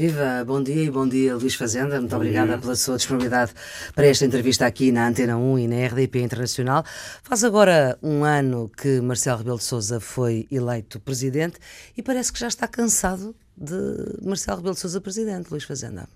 Viva, 0.00 0.42
bom 0.46 0.62
dia 0.62 0.84
e 0.84 0.90
bom 0.90 1.06
dia, 1.06 1.36
Luís 1.36 1.54
Fazenda. 1.54 2.00
Muito 2.00 2.08
bom 2.08 2.16
obrigada 2.16 2.52
dia. 2.52 2.58
pela 2.58 2.74
sua 2.74 2.96
disponibilidade 2.96 3.52
para 3.94 4.06
esta 4.06 4.24
entrevista 4.24 4.64
aqui 4.64 4.90
na 4.90 5.06
Antena 5.06 5.36
1 5.36 5.58
e 5.58 5.68
na 5.68 5.86
RDP 5.88 6.22
Internacional. 6.22 6.82
Faz 7.22 7.44
agora 7.44 7.98
um 8.02 8.24
ano 8.24 8.70
que 8.70 8.98
Marcelo 9.02 9.36
Rebelo 9.36 9.58
de 9.58 9.64
Sousa 9.64 10.00
foi 10.00 10.46
eleito 10.50 10.98
presidente 11.00 11.58
e 11.94 12.02
parece 12.02 12.32
que 12.32 12.40
já 12.40 12.48
está 12.48 12.66
cansado 12.66 13.36
de 13.54 14.26
Marcelo 14.26 14.56
Rebelo 14.56 14.74
de 14.74 14.80
Sousa 14.80 15.02
presidente, 15.02 15.50
Luís 15.50 15.64
Fazenda. 15.64 16.08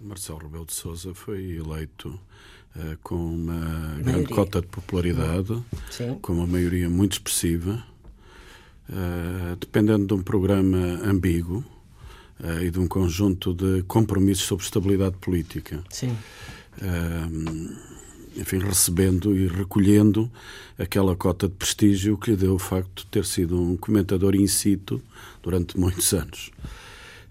Marcelo 0.00 0.38
Rebelo 0.38 0.64
de 0.64 0.72
Sousa 0.72 1.12
foi 1.14 1.56
eleito 1.56 2.18
uh, 2.76 2.96
com 3.02 3.14
uma 3.14 3.52
maioria. 3.52 4.04
grande 4.04 4.34
cota 4.34 4.62
de 4.62 4.68
popularidade, 4.68 5.62
Sim. 5.90 6.18
com 6.22 6.32
uma 6.32 6.46
maioria 6.46 6.88
muito 6.88 7.12
expressiva 7.12 7.84
eh, 8.90 9.56
dependendo 9.60 10.06
de 10.06 10.14
um 10.14 10.22
programa 10.22 10.78
ambíguo 11.04 11.62
uh, 12.40 12.62
e 12.62 12.70
de 12.70 12.78
um 12.78 12.88
conjunto 12.88 13.52
de 13.52 13.82
compromissos 13.82 14.46
sobre 14.46 14.64
estabilidade 14.64 15.16
política. 15.18 15.82
Sim. 15.90 16.16
Uh, 16.80 17.76
enfim, 18.34 18.58
recebendo 18.58 19.36
e 19.36 19.46
recolhendo 19.46 20.30
aquela 20.78 21.14
cota 21.16 21.48
de 21.48 21.54
prestígio 21.54 22.16
que 22.16 22.30
lhe 22.30 22.36
deu 22.36 22.54
o 22.54 22.58
facto 22.58 23.02
de 23.02 23.06
ter 23.06 23.26
sido 23.26 23.60
um 23.60 23.76
comentador 23.76 24.34
in 24.34 24.46
situ 24.46 25.02
durante 25.42 25.78
muitos 25.78 26.12
anos. 26.14 26.50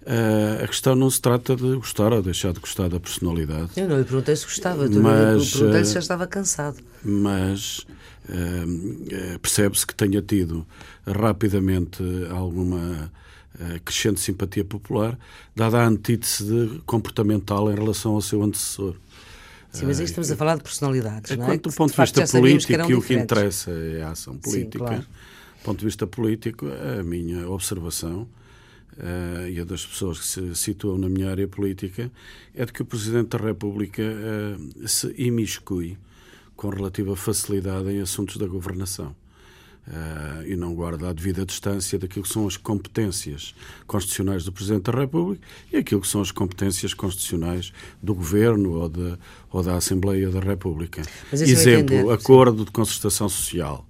Uh, 0.02 0.62
a 0.62 0.66
questão 0.68 0.94
não 0.94 1.10
se 1.10 1.20
trata 1.20 1.56
de 1.56 1.74
gostar 1.74 2.12
ou 2.12 2.22
deixar 2.22 2.52
de 2.52 2.60
gostar 2.60 2.88
da 2.88 3.00
personalidade. 3.00 3.72
Eu 3.76 3.88
não 3.88 3.98
lhe 3.98 4.04
perguntei 4.04 4.36
se 4.36 4.44
gostava, 4.44 4.84
eu 4.84 5.02
mas, 5.02 5.54
perguntei 5.54 5.84
se 5.84 5.94
já 5.94 6.00
estava 6.00 6.26
cansado. 6.26 6.78
Mas 7.02 7.84
percebe-se 9.40 9.86
que 9.86 9.94
tenha 9.94 10.20
tido 10.22 10.66
rapidamente 11.06 12.02
alguma 12.30 13.10
uh, 13.54 13.80
crescente 13.84 14.20
simpatia 14.20 14.64
popular, 14.64 15.18
dada 15.54 15.78
a 15.78 15.86
antítese 15.86 16.80
comportamental 16.86 17.70
em 17.70 17.74
relação 17.74 18.12
ao 18.12 18.22
seu 18.22 18.42
antecessor. 18.42 18.94
Sim, 19.70 19.86
mas 19.86 19.98
aí 19.98 20.06
estamos 20.06 20.30
a 20.30 20.36
falar 20.36 20.56
de 20.56 20.62
personalidades, 20.62 21.36
não 21.36 21.44
é? 21.44 21.48
Quanto 21.48 21.68
do 21.68 21.74
ponto 21.74 21.94
de 21.94 22.00
vista 22.00 22.26
político, 22.26 22.92
o 22.94 23.02
que 23.02 23.14
interessa 23.14 23.70
é 23.70 24.02
a 24.02 24.10
ação 24.10 24.36
política. 24.38 24.78
Sim, 24.78 24.78
claro. 24.78 25.02
Do 25.02 25.64
ponto 25.64 25.78
de 25.80 25.84
vista 25.84 26.06
político, 26.06 26.66
a 26.66 27.02
minha 27.02 27.48
observação 27.48 28.26
uh, 28.96 29.48
e 29.48 29.60
a 29.60 29.64
das 29.64 29.84
pessoas 29.84 30.20
que 30.20 30.26
se 30.26 30.54
situam 30.54 30.96
na 30.96 31.08
minha 31.08 31.30
área 31.30 31.46
política 31.46 32.10
é 32.54 32.64
de 32.64 32.72
que 32.72 32.80
o 32.80 32.84
Presidente 32.84 33.36
da 33.36 33.38
República 33.38 34.02
uh, 34.02 34.88
se 34.88 35.14
imiscui 35.18 35.98
com 36.58 36.70
relativa 36.70 37.14
facilidade 37.14 37.88
em 37.88 38.00
assuntos 38.00 38.36
da 38.36 38.46
governação. 38.46 39.14
Uh, 39.86 40.44
e 40.44 40.56
não 40.56 40.74
guarda 40.74 41.08
a 41.08 41.12
devida 41.14 41.46
distância 41.46 41.98
daquilo 41.98 42.24
que 42.24 42.28
são 42.28 42.46
as 42.46 42.58
competências 42.58 43.54
constitucionais 43.86 44.44
do 44.44 44.52
Presidente 44.52 44.90
da 44.90 44.98
República 44.98 45.40
e 45.72 45.78
aquilo 45.78 46.02
que 46.02 46.08
são 46.08 46.20
as 46.20 46.30
competências 46.30 46.92
constitucionais 46.92 47.72
do 48.02 48.14
Governo 48.14 48.72
ou, 48.72 48.88
de, 48.88 49.16
ou 49.50 49.62
da 49.62 49.76
Assembleia 49.76 50.28
da 50.28 50.40
República. 50.40 51.00
Exemplo, 51.32 51.94
entender, 51.94 52.12
acordo 52.12 52.58
sim. 52.58 52.64
de 52.64 52.70
concertação 52.72 53.30
social, 53.30 53.86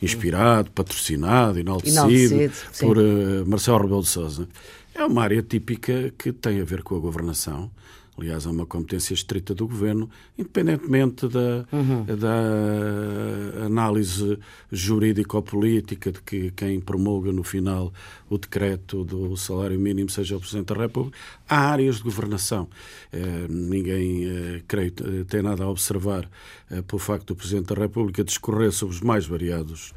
inspirado, 0.00 0.70
patrocinado, 0.70 1.58
enaltecido, 1.58 2.34
enaltecido 2.34 2.52
por 2.78 2.96
uh, 2.98 3.44
Marcelo 3.44 3.78
Rebelo 3.78 4.02
de 4.02 4.08
Sousa. 4.08 4.48
É 4.94 5.04
uma 5.04 5.22
área 5.22 5.42
típica 5.42 6.12
que 6.16 6.32
tem 6.32 6.60
a 6.60 6.64
ver 6.64 6.82
com 6.82 6.94
a 6.94 7.00
governação 7.00 7.72
Aliás, 8.20 8.44
é 8.44 8.50
uma 8.50 8.66
competência 8.66 9.14
estrita 9.14 9.54
do 9.54 9.66
governo, 9.66 10.10
independentemente 10.36 11.26
da, 11.26 11.64
uhum. 11.72 12.04
da 12.04 13.64
análise 13.64 14.38
jurídico-política 14.70 16.12
de 16.12 16.20
que 16.20 16.50
quem 16.50 16.78
promulga 16.80 17.32
no 17.32 17.42
final 17.42 17.90
o 18.28 18.36
decreto 18.36 19.04
do 19.04 19.34
salário 19.38 19.80
mínimo 19.80 20.10
seja 20.10 20.36
o 20.36 20.40
Presidente 20.40 20.66
da 20.66 20.82
República. 20.82 21.16
Há 21.48 21.70
áreas 21.70 21.96
de 21.96 22.02
governação. 22.02 22.68
Eh, 23.10 23.46
ninguém, 23.48 24.26
eh, 24.26 24.62
creio, 24.68 24.92
tem 25.26 25.40
nada 25.40 25.64
a 25.64 25.70
observar 25.70 26.30
eh, 26.70 26.82
pelo 26.82 26.98
facto 26.98 27.28
do 27.28 27.36
Presidente 27.36 27.74
da 27.74 27.80
República 27.80 28.22
discorrer 28.22 28.70
sobre 28.70 28.96
os 28.96 29.00
mais 29.00 29.26
variados 29.26 29.94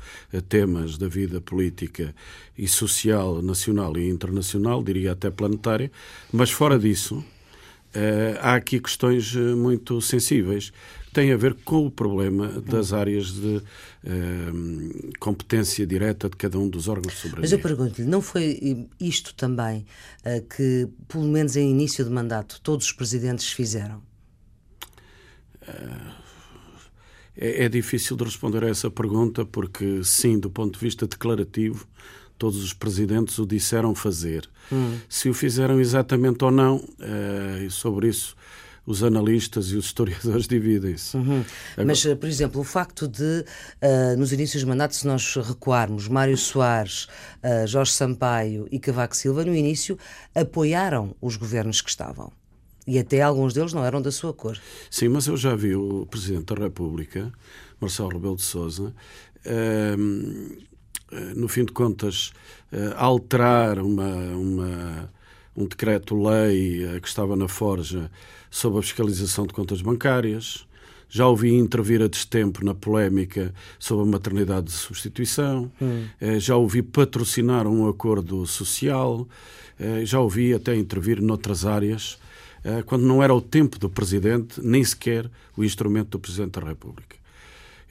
temas 0.48 0.98
da 0.98 1.10
vida 1.10 1.42
política 1.42 2.16
e 2.58 2.70
social, 2.70 3.42
nacional 3.42 3.98
e 3.98 4.10
internacional, 4.10 4.82
diria 4.82 5.12
até 5.12 5.30
planetária, 5.30 5.92
mas 6.32 6.50
fora 6.52 6.80
disso 6.80 7.22
há 8.42 8.56
aqui 8.56 8.80
questões 8.80 9.36
eh, 9.36 9.56
muito 9.56 10.02
sensíveis 10.02 10.72
que 11.06 11.12
têm 11.14 11.32
a 11.32 11.38
ver 11.38 11.54
com 11.64 11.86
o 11.86 11.92
problema 11.92 12.48
das 12.48 12.92
áreas 12.92 13.32
de 13.34 13.58
uh, 13.58 13.64
competência 15.20 15.86
direta 15.86 16.28
de 16.28 16.36
cada 16.36 16.58
um 16.58 16.68
dos 16.68 16.88
órgãos 16.88 17.14
de 17.14 17.20
soberania. 17.20 17.42
Mas 17.42 17.52
eu 17.52 17.60
pergunto-lhe, 17.60 18.08
não 18.08 18.22
foi 18.22 18.88
isto 19.00 19.36
também 19.36 19.86
uh, 20.26 20.42
que, 20.48 20.88
pelo 21.08 21.26
menos 21.26 21.56
em 21.56 21.70
início 21.70 22.04
de 22.04 22.10
mandato, 22.10 22.60
todos 22.62 22.88
os 22.88 22.92
presidentes 22.92 23.52
fizeram? 23.52 24.02
É, 27.36 27.66
é 27.66 27.70
difícil 27.70 28.16
de 28.16 28.24
responder 28.24 28.64
a 28.64 28.70
essa 28.70 28.90
pergunta 28.90 29.46
porque, 29.46 30.04
sim, 30.04 30.40
do 30.40 30.50
ponto 30.50 30.74
de 30.74 30.80
vista 30.80 31.08
declarativo, 31.08 31.88
todos 32.44 32.62
os 32.62 32.74
presidentes 32.74 33.40
o 33.40 33.46
disseram 33.46 33.96
fazer. 33.96 34.50
Hum. 34.70 34.98
Se 35.08 35.30
o 35.30 35.34
fizeram 35.34 35.80
exatamente 35.80 36.44
ou 36.44 36.52
não, 36.52 36.76
uh, 36.76 37.72
sobre 37.72 38.10
isso 38.10 38.36
os 38.86 39.02
analistas 39.02 39.68
e 39.68 39.78
os 39.78 39.86
historiadores 39.86 40.46
dividem-se. 40.46 41.16
Uhum. 41.16 41.46
Agora... 41.72 41.88
Mas, 41.88 42.04
por 42.04 42.28
exemplo, 42.28 42.60
o 42.60 42.64
facto 42.66 43.08
de, 43.08 43.46
uh, 43.82 44.18
nos 44.18 44.34
inícios 44.34 44.62
do 44.62 44.68
mandato, 44.68 44.94
se 44.94 45.08
nós 45.08 45.38
recuarmos, 45.38 46.10
Mário 46.10 46.36
Soares, 46.36 47.06
uh, 47.42 47.66
Jorge 47.66 47.94
Sampaio 47.94 48.68
e 48.70 48.78
Cavaco 48.78 49.16
Silva, 49.16 49.46
no 49.46 49.56
início, 49.56 49.98
apoiaram 50.36 51.16
os 51.22 51.38
governos 51.38 51.80
que 51.80 51.90
estavam. 51.90 52.30
E 52.86 53.00
até 53.00 53.22
alguns 53.22 53.54
deles 53.54 53.72
não 53.72 53.86
eram 53.86 54.02
da 54.02 54.12
sua 54.12 54.34
cor. 54.34 54.60
Sim, 54.92 55.08
mas 55.08 55.28
eu 55.28 55.38
já 55.38 55.56
vi 55.56 55.74
o 55.78 56.06
Presidente 56.06 56.54
da 56.54 56.62
República, 56.62 57.32
Marcelo 57.80 58.10
Rebelo 58.10 58.36
de 58.36 58.42
Sousa, 58.42 58.84
uh, 58.84 58.94
eh, 59.46 60.73
no 61.36 61.48
fim 61.48 61.66
de 61.66 61.72
contas, 61.72 62.32
eh, 62.72 62.94
alterar 62.98 63.80
uma, 63.80 64.16
uma, 64.36 65.14
um 65.56 65.66
decreto-lei 65.66 66.84
eh, 66.84 67.00
que 67.00 67.08
estava 67.08 67.36
na 67.36 67.48
forja 67.48 68.10
sobre 68.50 68.80
a 68.80 68.82
fiscalização 68.82 69.46
de 69.46 69.54
contas 69.54 69.82
bancárias. 69.82 70.66
Já 71.10 71.28
ouvi 71.28 71.54
intervir 71.54 72.02
a 72.02 72.08
destempo 72.08 72.66
na 72.66 72.74
polémica 72.74 73.54
sobre 73.78 74.04
a 74.04 74.12
maternidade 74.12 74.66
de 74.68 74.72
substituição. 74.72 75.72
Hum. 75.80 76.06
Já 76.40 76.56
ouvi 76.56 76.82
patrocinar 76.82 77.68
um 77.68 77.88
acordo 77.88 78.48
social. 78.48 79.28
Já 80.04 80.20
ouvi 80.20 80.56
até 80.56 80.76
intervir 80.76 81.22
noutras 81.22 81.68
áreas, 81.68 82.18
quando 82.88 83.04
não 83.04 83.22
era 83.22 83.32
o 83.32 83.40
tempo 83.40 83.78
do 83.78 83.92
Presidente, 83.92 84.60
nem 84.60 84.84
sequer 84.84 85.30
o 85.56 85.64
instrumento 85.64 86.10
do 86.10 86.20
Presidente 86.20 86.60
da 86.60 86.66
República. 86.66 87.16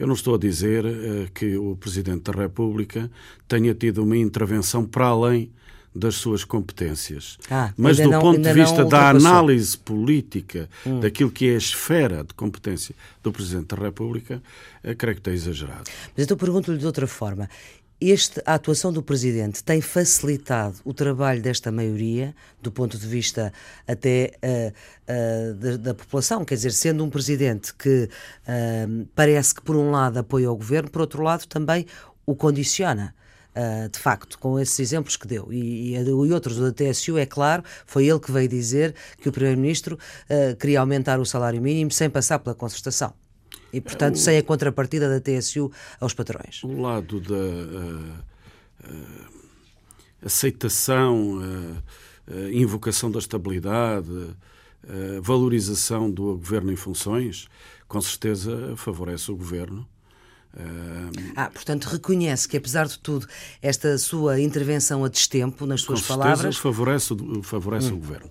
Eu 0.03 0.09
não 0.09 0.15
estou 0.15 0.35
a 0.35 0.39
dizer 0.39 0.85
uh, 0.85 1.31
que 1.33 1.57
o 1.57 1.77
Presidente 1.77 2.25
da 2.25 2.33
República 2.33 3.09
tenha 3.47 3.73
tido 3.73 4.03
uma 4.03 4.17
intervenção 4.17 4.85
para 4.85 5.07
além 5.07 5.49
das 5.95 6.17
suas 6.17 6.43
competências. 6.43 7.39
Ah, 7.49 7.73
Mas 7.77 7.99
do 7.99 8.11
não, 8.11 8.21
ponto 8.21 8.41
de 8.41 8.53
vista 8.53 8.85
da 8.85 9.11
análise 9.11 9.79
política 9.79 10.69
hum. 10.85 10.99
daquilo 10.99 11.31
que 11.31 11.47
é 11.51 11.55
a 11.55 11.57
esfera 11.57 12.25
de 12.25 12.35
competência 12.35 12.97
do 13.23 13.31
Presidente 13.31 13.77
da 13.77 13.81
República, 13.81 14.43
uh, 14.83 14.97
creio 14.97 15.15
que 15.15 15.21
está 15.21 15.31
exagerado. 15.31 15.89
Mas 16.17 16.25
então 16.25 16.37
pergunto-lhe 16.37 16.79
de 16.79 16.87
outra 16.87 17.07
forma 17.07 17.49
este, 18.11 18.43
a 18.45 18.55
atuação 18.55 18.93
do 18.93 19.03
Presidente 19.03 19.63
tem 19.63 19.81
facilitado 19.81 20.77
o 20.85 20.93
trabalho 20.93 21.41
desta 21.41 21.71
maioria, 21.71 22.35
do 22.61 22.73
ponto 22.73 22.99
de 22.99 23.07
vista 23.07 23.53
até 23.87 24.33
uh, 24.43 24.73
uh, 25.11 25.55
da, 25.55 25.77
da, 25.77 25.95
população? 25.95 26.45
Quer 26.45 26.55
dizer, 26.57 26.73
sendo 26.73 27.05
um 27.05 27.11
Presidente 27.11 27.75
que 27.75 28.09
uh, 28.09 29.09
parece 29.15 29.55
que, 29.55 29.63
por 29.63 29.77
um 29.77 29.91
lado, 29.91 30.19
apoia 30.19 30.51
o 30.51 30.57
Governo, 30.57 30.91
por 30.91 31.03
outro 31.03 31.23
lado, 31.23 31.47
também 31.47 31.87
o 32.27 32.35
condiciona. 32.35 33.15
Uh, 33.55 33.87
de 33.91 33.99
facto, 33.99 34.39
com 34.39 34.59
esses 34.59 34.81
exemplos 34.81 35.15
que 35.15 35.27
deu. 35.27 35.53
E, 35.53 35.95
e, 35.95 35.97
e, 35.97 36.33
outros 36.33 36.57
da 36.59 36.73
TSU, 36.73 37.19
é 37.19 37.27
claro, 37.27 37.63
foi 37.85 38.07
ele 38.07 38.19
que 38.19 38.33
veio 38.33 38.49
dizer 38.49 38.95
que 39.21 39.29
o 39.29 39.33
Primeiro-Ministro 39.33 39.97
uh, 39.97 40.57
queria 40.57 40.81
aumentar 40.81 41.21
o 41.21 41.27
salário 41.27 41.61
mínimo 41.61 41.91
sem 41.91 42.09
passar 42.09 42.39
pela 42.39 42.55
concertação. 42.55 43.13
E, 43.73 43.81
portanto, 43.81 44.19
sem 44.19 44.37
a 44.37 44.43
contrapartida 44.43 45.09
da 45.09 45.21
TSU 45.21 45.73
aos 45.99 46.13
patrões. 46.13 46.63
O 46.63 46.81
lado 46.81 47.21
da 47.21 47.35
uh, 47.35 48.13
uh, 48.85 49.27
aceitação, 50.25 51.39
uh, 51.39 52.53
invocação 52.53 53.11
da 53.11 53.19
estabilidade, 53.19 54.37
valorização 55.23 56.11
do 56.11 56.37
governo 56.37 56.73
em 56.73 56.77
funções, 56.77 57.47
com 57.87 58.01
certeza 58.01 58.75
favorece 58.77 59.31
o 59.31 59.37
governo. 59.37 59.87
Ah, 61.37 61.49
portanto, 61.51 61.85
reconhece 61.85 62.49
que, 62.49 62.57
apesar 62.57 62.87
de 62.87 62.99
tudo, 62.99 63.27
esta 63.61 63.97
sua 63.97 64.41
intervenção 64.41 65.05
a 65.05 65.09
destempo, 65.09 65.67
nas 65.67 65.83
suas 65.83 66.03
com 66.03 66.09
palavras. 66.09 66.57
favorece, 66.57 67.15
favorece 67.43 67.93
hum. 67.93 67.95
o 67.95 67.99
governo. 67.99 68.31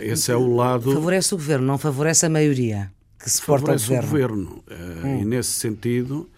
Esse 0.00 0.30
é 0.30 0.36
o 0.36 0.54
lado. 0.54 0.92
Favorece 0.92 1.34
o 1.34 1.38
governo, 1.38 1.66
não 1.66 1.78
favorece 1.78 2.26
a 2.26 2.28
maioria 2.28 2.92
que 3.18 3.28
se 3.30 3.42
porta 3.42 3.72
ao 3.72 3.78
governo. 3.78 3.98
o 3.98 4.02
governo. 4.02 4.64
Hum. 5.04 5.20
E 5.20 5.24
nesse 5.24 5.50
sentido, 5.50 6.28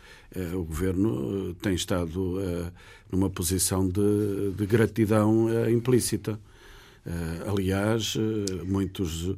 o 0.55 0.63
governo 0.63 1.55
tem 1.55 1.75
estado 1.75 2.73
numa 3.11 3.29
posição 3.29 3.89
de, 3.89 4.53
de 4.57 4.67
gratidão 4.67 5.49
implícita. 5.69 6.39
Aliás, 7.47 8.15
muitos 8.65 9.35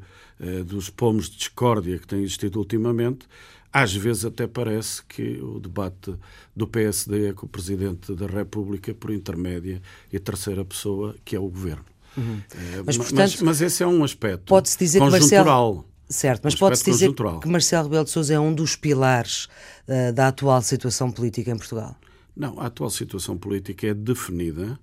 dos 0.67 0.91
pomos 0.91 1.31
de 1.31 1.39
discórdia 1.39 1.99
que 1.99 2.07
têm 2.07 2.23
existido 2.23 2.59
ultimamente, 2.59 3.27
às 3.73 3.95
vezes 3.95 4.25
até 4.25 4.47
parece 4.47 5.03
que 5.05 5.41
o 5.41 5.59
debate 5.59 6.15
do 6.55 6.67
PSD 6.67 7.29
é 7.29 7.33
com 7.33 7.47
o 7.47 7.49
Presidente 7.49 8.15
da 8.15 8.27
República 8.27 8.93
por 8.93 9.11
intermédia 9.11 9.81
e 10.13 10.17
a 10.17 10.21
terceira 10.21 10.63
pessoa, 10.63 11.17
que 11.25 11.35
é 11.35 11.41
o 11.41 11.49
Governo. 11.49 11.85
Uhum. 12.15 12.43
Mas, 12.85 12.99
portanto, 12.99 13.17
mas, 13.17 13.41
mas, 13.41 13.61
esse 13.63 13.83
é 13.83 13.87
um 13.87 14.05
aspecto 14.05 14.45
pode 14.45 14.77
dizer 14.77 14.99
conjuntural. 14.99 15.19
Que 15.19 15.35
Marcelo... 15.41 15.92
Certo, 16.13 16.43
mas 16.45 16.55
pode-se 16.55 16.85
dizer 16.85 17.13
que 17.41 17.49
Marcelo 17.49 17.85
Rebelo 17.85 18.05
de 18.05 18.11
Sousa 18.11 18.35
é 18.35 18.39
um 18.41 18.55
dos 18.55 18.77
pilares 18.77 19.47
uh, 19.89 20.13
da 20.13 20.29
atual 20.29 20.61
situação 20.63 21.11
política 21.11 21.51
em 21.51 21.57
Portugal? 21.57 21.97
Não, 22.37 22.61
a 22.61 22.67
atual 22.67 22.91
situação 22.91 23.37
política 23.37 23.87
é 23.87 23.95
definida 23.95 24.79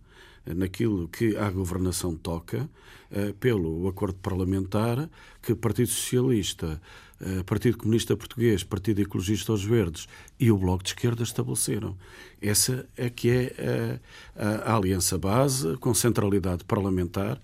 naquilo 0.46 1.08
que 1.08 1.36
a 1.38 1.50
governação 1.50 2.16
toca 2.16 2.70
eh, 3.12 3.34
pelo 3.40 3.88
acordo 3.88 4.20
parlamentar 4.20 5.10
que 5.42 5.56
Partido 5.56 5.90
Socialista, 5.90 6.80
eh, 7.20 7.44
Partido 7.44 7.78
Comunista 7.78 8.16
Português, 8.16 8.64
Partido 8.64 9.02
Ecologista 9.02 9.52
aos 9.52 9.64
Verdes 9.64 10.08
e 10.40 10.52
o 10.52 10.58
Bloco 10.58 10.84
de 10.84 10.90
Esquerda 10.90 11.24
estabeleceram. 11.24 11.98
Essa 12.42 12.88
é 12.96 13.10
que 13.10 13.30
é 13.30 13.56
eh, 13.58 14.00
a, 14.36 14.74
a 14.74 14.76
aliança 14.76 15.18
base 15.18 15.76
com 15.78 15.94
centralidade 15.94 16.64
parlamentar 16.66 17.42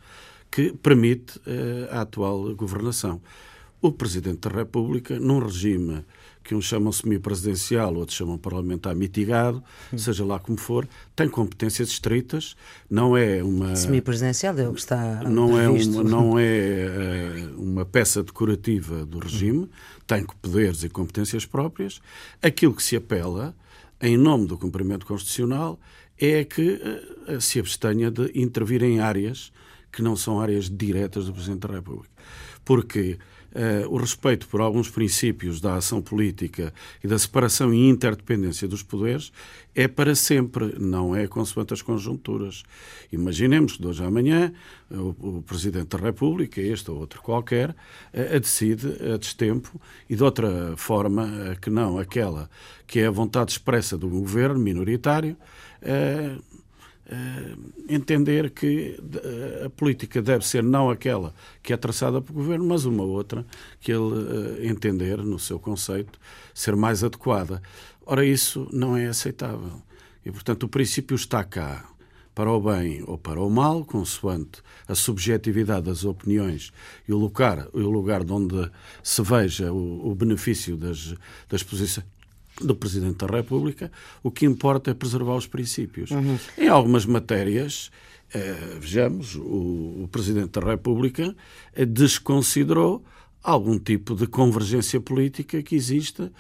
que 0.52 0.72
permite 0.72 1.42
a 1.92 2.02
atual 2.02 2.56
governação. 2.56 3.22
O 3.86 3.92
Presidente 3.92 4.50
da 4.50 4.50
República, 4.50 5.20
num 5.20 5.38
regime 5.38 6.04
que 6.44 6.56
uns 6.56 6.66
chamam 6.66 6.92
semi-presidencial, 6.92 7.94
outros 7.94 8.18
chamam 8.18 8.36
parlamentar 8.36 8.96
mitigado, 8.96 9.64
hum. 9.94 9.98
seja 10.00 10.26
lá 10.26 10.40
como 10.40 10.58
for, 10.58 10.88
tem 11.16 11.30
competências 11.30 11.90
estritas, 11.90 12.56
não 12.90 13.16
é 13.16 13.44
uma... 13.44 13.76
Semi-presidencial 13.76 14.58
é 14.58 14.68
o 14.68 14.74
que 14.74 14.80
está 14.80 15.24
não 15.24 15.60
é 15.60 15.70
uma, 15.70 16.04
Não 16.04 16.40
é 16.40 16.88
uh, 17.56 17.62
uma 17.62 17.86
peça 17.86 18.24
decorativa 18.24 19.06
do 19.06 19.20
regime, 19.20 19.60
hum. 19.60 19.70
tem 20.08 20.26
poderes 20.42 20.84
e 20.84 20.90
competências 20.90 21.46
próprias. 21.46 22.02
Aquilo 22.42 22.74
que 22.74 22.82
se 22.82 22.96
apela, 22.96 23.56
em 24.02 24.18
nome 24.18 24.48
do 24.48 24.58
cumprimento 24.58 25.06
constitucional, 25.06 25.80
é 26.20 26.44
que 26.44 26.82
uh, 27.28 27.40
se 27.40 27.60
abstenha 27.60 28.10
de 28.10 28.32
intervir 28.34 28.82
em 28.82 29.00
áreas 29.00 29.52
que 29.92 30.02
não 30.02 30.16
são 30.16 30.42
áreas 30.42 30.72
diretas 30.72 31.28
do 31.28 31.34
Presidente 31.34 31.68
da 31.68 31.76
República. 31.76 32.10
Porque 32.66 33.20
uh, 33.56 33.90
o 33.90 33.98
respeito 33.98 34.48
por 34.48 34.62
alguns 34.62 34.90
princípios 34.90 35.62
da 35.62 35.76
ação 35.76 36.02
política 36.02 36.74
e 37.04 37.08
da 37.08 37.18
separação 37.18 37.74
e 37.74 37.90
interdependência 37.90 38.68
dos 38.68 38.84
poderes 38.84 39.32
é 39.74 39.88
para 39.88 40.16
sempre, 40.16 40.76
não 40.80 41.16
é 41.16 41.28
consoante 41.28 41.74
as 41.74 41.82
conjunturas. 41.82 42.64
Imaginemos 43.12 43.74
que 43.74 43.82
de 43.82 43.88
hoje 43.88 44.04
à 44.04 44.08
amanhã 44.08 44.54
o, 44.90 45.38
o 45.38 45.42
Presidente 45.42 45.98
da 45.98 45.98
República, 45.98 46.62
este 46.62 46.92
ou 46.92 46.98
outro 46.98 47.22
qualquer, 47.22 47.72
uh, 47.72 48.40
decide 48.40 48.88
a 49.14 49.18
destempo 49.18 49.80
e 50.10 50.16
de 50.16 50.24
outra 50.24 50.76
forma 50.78 51.24
uh, 51.26 51.60
que 51.60 51.70
não 51.70 51.98
aquela 51.98 52.50
que 52.88 53.00
é 53.00 53.08
a 53.08 53.12
vontade 53.12 53.52
expressa 53.52 53.98
do 53.98 54.08
governo 54.08 54.60
minoritário. 54.60 55.36
Entender 57.88 58.50
que 58.50 58.98
uh, 59.00 59.66
a 59.66 59.70
política 59.70 60.22
deve 60.22 60.46
ser 60.48 60.64
não 60.64 60.90
aquela 60.90 61.34
que 61.62 61.72
é 61.72 61.78
traçada 61.78 62.22
pelo 62.22 62.40
governo, 62.40 62.66
mas 62.66 62.86
uma 62.86 63.04
outra 63.04 63.46
que 63.80 63.92
ele 63.92 64.02
uh, 64.02 64.66
entender, 64.66 65.18
no 65.18 65.38
seu 65.38 65.60
conceito, 65.60 66.20
ser 66.54 66.76
mais 66.76 67.04
adequada. 67.04 67.62
Ora, 68.06 68.26
isso 68.26 68.68
não 68.72 68.98
é 68.98 69.06
aceitável. 69.06 69.82
E, 70.26 70.32
portanto, 70.32 70.64
o 70.64 70.70
princípio 70.70 71.16
está 71.16 71.44
cá 71.44 71.88
para 72.34 72.52
o 72.52 72.60
bem 72.60 73.04
ou 73.08 73.18
para 73.18 73.40
o 73.40 73.50
mal, 73.50 73.86
consoante 73.86 74.62
a 74.88 74.94
subjetividade 74.94 75.86
das 75.86 76.04
opiniões 76.04 76.74
e 77.08 77.14
o 77.14 77.18
lugar, 77.18 77.68
o 77.72 77.80
lugar 77.80 78.24
de 78.24 78.34
onde 78.34 78.70
se 79.02 79.22
veja 79.22 79.72
o, 79.72 80.10
o 80.10 80.14
benefício 80.16 80.76
das, 80.76 81.16
das 81.48 81.64
posições 81.64 82.06
do 82.62 82.76
Presidente 82.76 83.26
da 83.26 83.28
República, 83.28 83.92
o 84.24 84.32
que 84.32 84.46
importa 84.46 84.92
é 84.92 84.94
preservar 84.94 85.36
os 85.36 85.48
princípios. 85.48 86.12
Uhum. 86.12 86.38
Em 86.58 86.68
algumas 86.68 87.06
matérias, 87.06 87.92
eh, 88.34 88.78
vejamos, 88.80 89.36
o, 89.36 90.04
o, 90.04 90.10
Presidente 90.12 90.60
da 90.60 90.66
República 90.66 91.36
eh, 91.74 91.86
desconsiderou 91.86 93.04
algum 93.44 93.78
tipo 93.78 94.16
de 94.16 94.26
convergência 94.28 95.00
política 95.00 95.62
que 95.62 95.76
exista 95.76 96.32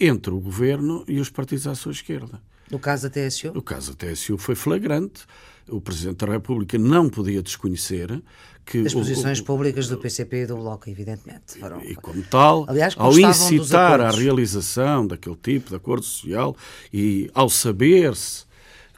entre 0.00 0.32
o 0.32 0.40
Governo 0.40 1.04
e 1.06 1.20
os 1.20 1.30
partidos 1.30 1.66
à 1.66 1.74
sua 1.74 1.92
esquerda. 1.92 2.40
No 2.70 2.78
caso 2.78 3.08
da 3.08 3.10
TSU? 3.10 3.52
No 3.52 3.62
caso 3.62 3.94
da 3.94 4.06
TSU 4.06 4.38
foi 4.38 4.54
flagrante. 4.54 5.22
O 5.68 5.80
Presidente 5.80 6.26
da 6.26 6.32
República 6.32 6.76
não 6.78 7.08
podia 7.08 7.42
desconhecer 7.42 8.22
que... 8.66 8.80
As 8.80 8.92
posições 8.92 9.38
o, 9.40 9.44
públicas 9.44 9.88
do 9.88 9.98
PCP 9.98 10.42
e 10.42 10.46
do 10.46 10.56
Bloco, 10.56 10.88
evidentemente. 10.90 11.58
Foram... 11.58 11.82
E, 11.82 11.94
como 11.94 12.22
tal, 12.22 12.66
Aliás, 12.68 12.94
ao 12.98 13.18
incitar 13.18 14.00
a 14.00 14.10
realização 14.10 15.06
daquele 15.06 15.36
tipo 15.36 15.70
de 15.70 15.76
acordo 15.76 16.04
social 16.04 16.56
e 16.92 17.30
ao 17.34 17.48
saber-se 17.48 18.44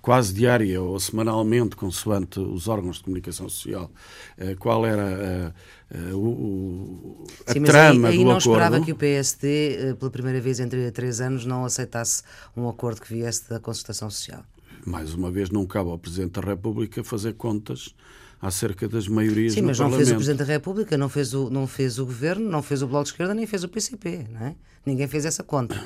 quase 0.07 0.33
diária 0.33 0.81
ou 0.81 1.01
semanalmente, 1.01 1.75
consoante 1.75 2.39
os 2.39 2.69
órgãos 2.69 2.99
de 2.99 3.03
comunicação 3.03 3.49
social, 3.49 3.91
eh, 4.39 4.55
qual 4.55 4.87
era 4.87 5.03
a, 5.03 5.47
a, 5.49 5.99
a, 5.99 7.51
a 7.51 7.53
Sim, 7.53 7.63
trama 7.65 8.07
aí, 8.07 8.13
aí 8.13 8.19
do 8.21 8.25
não 8.27 8.37
acordo. 8.37 8.51
esperava 8.53 8.81
que 8.85 8.93
o 8.93 8.95
PSD, 8.95 9.49
eh, 9.75 9.95
pela 9.95 10.09
primeira 10.09 10.41
vez 10.41 10.61
em 10.61 10.69
três 10.93 11.21
anos, 11.21 11.45
não 11.45 11.65
aceitasse 11.65 12.23
um 12.57 12.69
acordo 12.69 13.01
que 13.01 13.13
viesse 13.13 13.51
da 13.51 13.59
consultação 13.59 14.09
social. 14.09 14.45
Mais 14.87 15.13
uma 15.13 15.29
vez, 15.29 15.51
não 15.51 15.67
cabe 15.67 15.91
ao 15.91 15.99
Presidente 15.99 16.41
da 16.41 16.51
República 16.51 17.03
fazer 17.03 17.33
contas 17.35 17.93
acerca 18.41 18.87
das 18.87 19.09
maiorias 19.09 19.55
Sim, 19.55 19.63
mas 19.63 19.77
não 19.81 19.87
Parlamento. 19.87 20.07
fez 20.07 20.13
o 20.13 20.15
Presidente 20.15 20.47
da 20.47 20.53
República, 20.53 20.97
não 20.97 21.09
fez 21.09 21.35
o, 21.35 21.51
não 21.51 21.67
fez 21.67 21.99
o 21.99 22.07
Governo, 22.07 22.49
não 22.49 22.63
fez 22.63 22.81
o 22.81 22.87
Bloco 22.87 23.07
de 23.07 23.11
Esquerda, 23.11 23.35
nem 23.35 23.45
fez 23.45 23.65
o 23.65 23.69
PCP. 23.69 24.27
Não 24.31 24.47
é? 24.47 24.55
Ninguém 24.87 25.09
fez 25.09 25.25
essa 25.25 25.43
conta. 25.43 25.83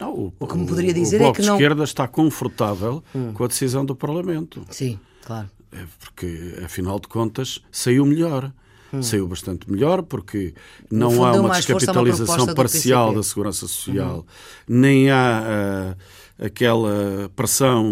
Não, 0.00 0.14
o, 0.14 0.32
o 0.40 0.46
que 0.46 0.56
me 0.56 0.66
poderia 0.66 0.94
dizer 0.94 1.16
o 1.16 1.18
é 1.18 1.24
Bloco 1.24 1.38
é 1.38 1.40
que 1.40 1.46
não... 1.46 1.56
de 1.56 1.62
Esquerda 1.62 1.84
está 1.84 2.08
confortável 2.08 3.04
hum. 3.14 3.32
com 3.34 3.44
a 3.44 3.46
decisão 3.46 3.84
do 3.84 3.94
Parlamento. 3.94 4.64
Sim, 4.70 4.98
claro. 5.24 5.50
É 5.72 5.84
porque, 6.00 6.58
afinal 6.64 6.98
de 6.98 7.06
contas, 7.06 7.60
saiu 7.70 8.04
melhor. 8.06 8.52
Hum. 8.92 9.02
Saiu 9.02 9.28
bastante 9.28 9.70
melhor 9.70 10.02
porque 10.02 10.52
não 10.90 11.24
há 11.24 11.32
uma 11.32 11.54
descapitalização 11.54 12.52
parcial 12.54 13.14
da 13.14 13.22
segurança 13.22 13.60
social, 13.68 14.20
hum. 14.20 14.24
nem 14.66 15.10
há 15.10 15.94
uh, 16.40 16.44
aquela 16.44 17.30
pressão 17.36 17.84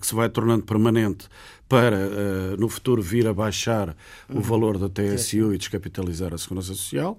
que 0.00 0.06
se 0.06 0.14
vai 0.14 0.30
tornando 0.30 0.62
permanente 0.62 1.28
para, 1.68 1.96
uh, 1.96 2.56
no 2.58 2.68
futuro, 2.68 3.02
vir 3.02 3.28
a 3.28 3.34
baixar 3.34 3.94
o 4.30 4.40
valor 4.40 4.78
da 4.78 4.88
TSU 4.88 5.52
e 5.52 5.58
descapitalizar 5.58 6.32
a 6.32 6.38
Segurança 6.38 6.68
Social, 6.68 7.18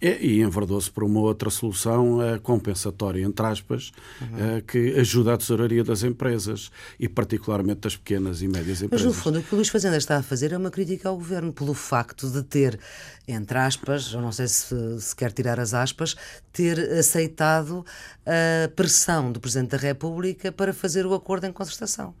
e, 0.00 0.08
e 0.08 0.42
enverdou-se 0.42 0.90
por 0.90 1.04
uma 1.04 1.20
outra 1.20 1.50
solução 1.50 2.18
uh, 2.18 2.40
compensatória, 2.40 3.22
entre 3.24 3.46
aspas, 3.46 3.92
uhum. 4.20 4.58
uh, 4.58 4.62
que 4.62 4.98
ajuda 4.98 5.34
a 5.34 5.36
tesouraria 5.36 5.82
das 5.82 6.02
empresas 6.02 6.70
e, 6.98 7.08
particularmente, 7.08 7.80
das 7.80 7.96
pequenas 7.96 8.42
e 8.42 8.48
médias 8.48 8.82
empresas. 8.82 9.06
Mas, 9.06 9.16
no 9.16 9.22
fundo, 9.22 9.38
o 9.38 9.42
que 9.42 9.54
o 9.54 9.56
Luís 9.56 9.68
Fazenda 9.68 9.96
está 9.96 10.16
a 10.18 10.22
fazer 10.22 10.52
é 10.52 10.58
uma 10.58 10.70
crítica 10.70 11.08
ao 11.08 11.16
Governo 11.16 11.52
pelo 11.52 11.74
facto 11.74 12.28
de 12.30 12.42
ter, 12.42 12.78
entre 13.26 13.58
aspas, 13.58 14.12
eu 14.12 14.20
não 14.20 14.32
sei 14.32 14.48
se, 14.48 15.00
se 15.00 15.16
quer 15.16 15.32
tirar 15.32 15.58
as 15.58 15.74
aspas, 15.74 16.16
ter 16.52 16.78
aceitado 16.92 17.84
a 18.26 18.68
pressão 18.68 19.32
do 19.32 19.40
Presidente 19.40 19.70
da 19.70 19.78
República 19.78 20.52
para 20.52 20.72
fazer 20.72 21.06
o 21.06 21.14
acordo 21.14 21.46
em 21.46 21.52
concertação. 21.52 22.14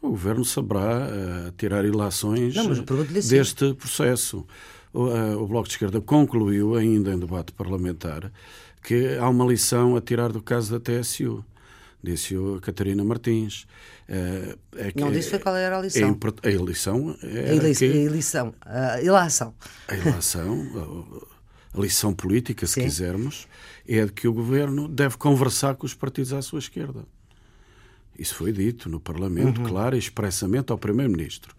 O 0.00 0.10
Governo 0.10 0.44
saberá 0.44 1.08
uh, 1.08 1.52
tirar 1.56 1.84
ilações 1.84 2.54
Não, 2.54 2.68
deste 3.28 3.74
processo. 3.74 4.46
O, 4.96 5.08
uh, 5.08 5.42
o, 5.42 5.46
Bloco 5.46 5.68
de 5.68 5.74
Esquerda 5.74 6.00
concluiu, 6.00 6.74
ainda 6.74 7.12
em 7.12 7.18
debate 7.18 7.52
parlamentar, 7.52 8.32
que 8.82 9.14
há 9.18 9.28
uma 9.28 9.44
lição 9.44 9.94
a 9.94 10.00
tirar 10.00 10.32
do 10.32 10.40
caso 10.40 10.72
da 10.72 10.80
TSU. 10.80 11.44
Disse-o 12.02 12.54
a 12.54 12.60
Catarina 12.62 13.04
Martins. 13.04 13.66
Uh, 14.08 14.58
é 14.74 14.92
que, 14.92 15.00
Não 15.00 15.12
disse 15.12 15.38
qual 15.38 15.54
era 15.54 15.78
a 15.78 15.82
lição. 15.82 16.16
É, 16.42 16.48
a 16.48 16.50
eleição. 16.50 17.14
A, 17.22 17.54
eleição, 17.54 17.88
a 17.88 17.96
eleição. 17.96 18.54
A 18.64 19.02
ilação. 19.02 19.54
A 19.88 19.94
ilação, 19.96 21.20
a 21.74 21.78
lição 21.80 22.14
política, 22.14 22.66
se 22.66 22.74
Sim. 22.74 22.84
quisermos, 22.84 23.46
é 23.86 24.02
de 24.04 24.12
que 24.12 24.26
o 24.26 24.32
Governo 24.32 24.88
deve 24.88 25.18
conversar 25.18 25.74
com 25.74 25.84
os 25.84 25.92
partidos 25.92 26.32
à 26.32 26.40
sua 26.40 26.60
esquerda. 26.60 27.04
Isso 28.18 28.34
foi 28.34 28.50
dito 28.50 28.88
no 28.88 28.98
Parlamento, 28.98 29.60
uhum. 29.60 29.68
claro, 29.68 29.94
expressamente 29.94 30.72
ao 30.72 30.78
Primeiro-Ministro. 30.78 31.55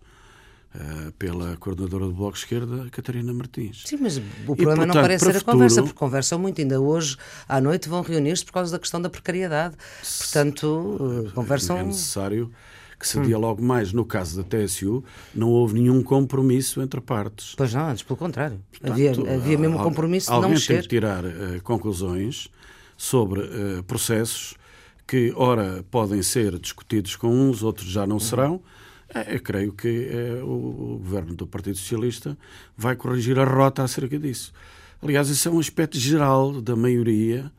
Uh, 0.75 1.11
pela 1.13 1.57
coordenadora 1.57 2.05
do 2.05 2.13
Bloco 2.13 2.33
de 2.33 2.39
Esquerda, 2.39 2.87
Catarina 2.91 3.33
Martins. 3.33 3.83
Sim, 3.85 3.97
mas 4.01 4.17
o 4.17 4.21
problema 4.21 4.53
e, 4.53 4.65
portanto, 4.65 4.87
não 4.87 5.01
parece 5.01 5.25
ser 5.25 5.31
a 5.31 5.33
futuro... 5.35 5.53
conversa, 5.53 5.81
porque 5.81 5.97
conversam 5.97 6.37
muito. 6.37 6.61
Ainda 6.61 6.79
hoje, 6.79 7.17
à 7.47 7.59
noite, 7.59 7.89
vão 7.89 8.01
reunir-se 8.03 8.45
por 8.45 8.51
causa 8.51 8.73
da 8.73 8.77
questão 8.77 9.01
da 9.01 9.09
precariedade. 9.09 9.75
Portanto, 10.19 10.67
uh, 10.99 11.31
conversam... 11.33 11.77
É 11.77 11.83
necessário 11.83 12.51
que 12.99 13.07
se 13.07 13.17
hum. 13.17 13.23
dialogue 13.23 13.63
mais. 13.63 13.91
No 13.91 14.05
caso 14.05 14.43
da 14.43 14.43
TSU, 14.43 15.03
não 15.33 15.49
houve 15.49 15.75
nenhum 15.75 16.03
compromisso 16.03 16.79
entre 16.81 17.01
partes. 17.01 17.55
Pois 17.55 17.73
não, 17.73 17.87
antes 17.87 18.03
pelo 18.03 18.17
contrário. 18.17 18.61
Portanto, 18.69 18.91
havia, 18.91 19.11
havia 19.11 19.57
mesmo 19.57 19.79
um 19.79 19.83
compromisso 19.83 20.31
de 20.31 20.39
não 20.39 20.49
mexer. 20.49 20.73
Alguém 20.73 20.81
tem 20.81 20.81
que 20.83 20.89
tirar 20.89 21.25
uh, 21.25 21.61
conclusões 21.63 22.49
sobre 22.95 23.41
processos 23.87 24.53
que, 25.07 25.33
ora, 25.35 25.83
podem 25.89 26.21
ser 26.21 26.59
discutidos 26.59 27.15
com 27.15 27.29
uns, 27.29 27.63
outros 27.63 27.87
já 27.87 28.05
não 28.05 28.17
uhum. 28.17 28.19
serão. 28.19 28.61
É, 29.13 29.35
eu 29.35 29.41
creio 29.41 29.71
que 29.71 30.09
é, 30.11 30.43
o, 30.43 30.99
governo 31.01 31.33
do 31.33 31.47
Partido 31.47 31.77
Socialista 31.77 32.37
vai 32.75 32.95
corrigir 32.95 33.39
a 33.39 33.45
rota 33.45 33.83
acerca 33.83 34.19
disso. 34.19 34.51
Aliás, 35.01 35.29
isso 35.29 35.47
é 35.47 35.51
um 35.51 35.59
aspecto 35.59 35.97
geral 35.97 36.61
da 36.61 36.75
maioria 36.75 37.51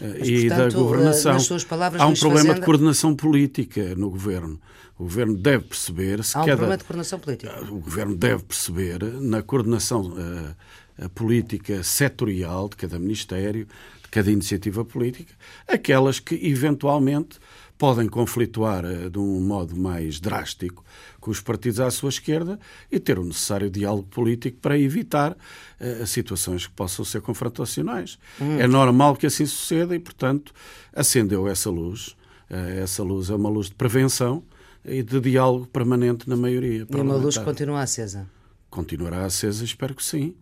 eh, 0.00 0.16
Mas, 0.18 0.28
e 0.28 0.48
portanto, 0.48 0.72
da 0.72 0.78
governação. 0.78 1.36
Palavras, 1.68 2.02
Há 2.02 2.06
um 2.06 2.14
problema 2.14 2.38
Fazenda... 2.38 2.60
de 2.60 2.66
coordenação 2.66 3.16
política 3.16 3.94
no 3.94 4.10
governo. 4.10 4.60
O 4.98 5.04
governo 5.04 5.36
deve 5.36 5.64
perceber 5.64 6.22
se 6.22 6.36
Há 6.36 6.42
um 6.42 6.44
cada... 6.44 6.56
problema 6.56 6.76
de 6.76 6.84
coordenação 6.84 7.18
política. 7.18 7.64
O 7.70 7.78
governo 7.80 8.16
deve 8.16 8.42
perceber 8.44 9.02
na 9.20 9.42
coordenação 9.42 10.12
uh, 10.12 11.08
política 11.10 11.82
setorial 11.82 12.68
de 12.68 12.76
cada 12.76 12.98
ministério, 12.98 13.66
de 14.02 14.08
cada 14.10 14.30
iniciativa 14.30 14.84
política, 14.84 15.32
aquelas 15.66 16.20
que 16.20 16.34
eventualmente 16.46 17.38
podem 17.82 18.08
conflituar 18.08 18.84
uh, 18.84 19.10
de 19.10 19.18
um 19.18 19.40
modo 19.40 19.76
mais 19.76 20.20
drástico 20.20 20.84
com 21.18 21.32
os 21.32 21.40
partidos 21.40 21.80
à 21.80 21.90
sua 21.90 22.10
esquerda 22.10 22.56
e 22.88 23.00
ter 23.00 23.18
o 23.18 23.24
necessário 23.24 23.68
diálogo 23.68 24.06
político 24.06 24.56
para 24.58 24.78
evitar 24.78 25.32
uh, 25.32 26.06
situações 26.06 26.64
que 26.64 26.72
possam 26.74 27.04
ser 27.04 27.20
confrontacionais. 27.22 28.20
Hum. 28.40 28.60
É 28.60 28.68
normal 28.68 29.16
que 29.16 29.26
assim 29.26 29.44
suceda 29.46 29.96
e, 29.96 29.98
portanto, 29.98 30.52
acendeu 30.94 31.48
essa 31.48 31.70
luz. 31.70 32.14
Uh, 32.48 32.80
essa 32.80 33.02
luz 33.02 33.30
é 33.30 33.34
uma 33.34 33.48
luz 33.48 33.66
de 33.66 33.74
prevenção 33.74 34.44
e 34.84 35.02
de 35.02 35.18
diálogo 35.18 35.66
permanente 35.66 36.28
na 36.28 36.36
maioria. 36.36 36.86
E 36.88 37.00
uma 37.00 37.16
luz 37.16 37.36
continua 37.36 37.82
acesa? 37.82 38.30
Continuará 38.70 39.24
acesa, 39.24 39.64
espero 39.64 39.92
que 39.92 40.04
sim, 40.04 40.36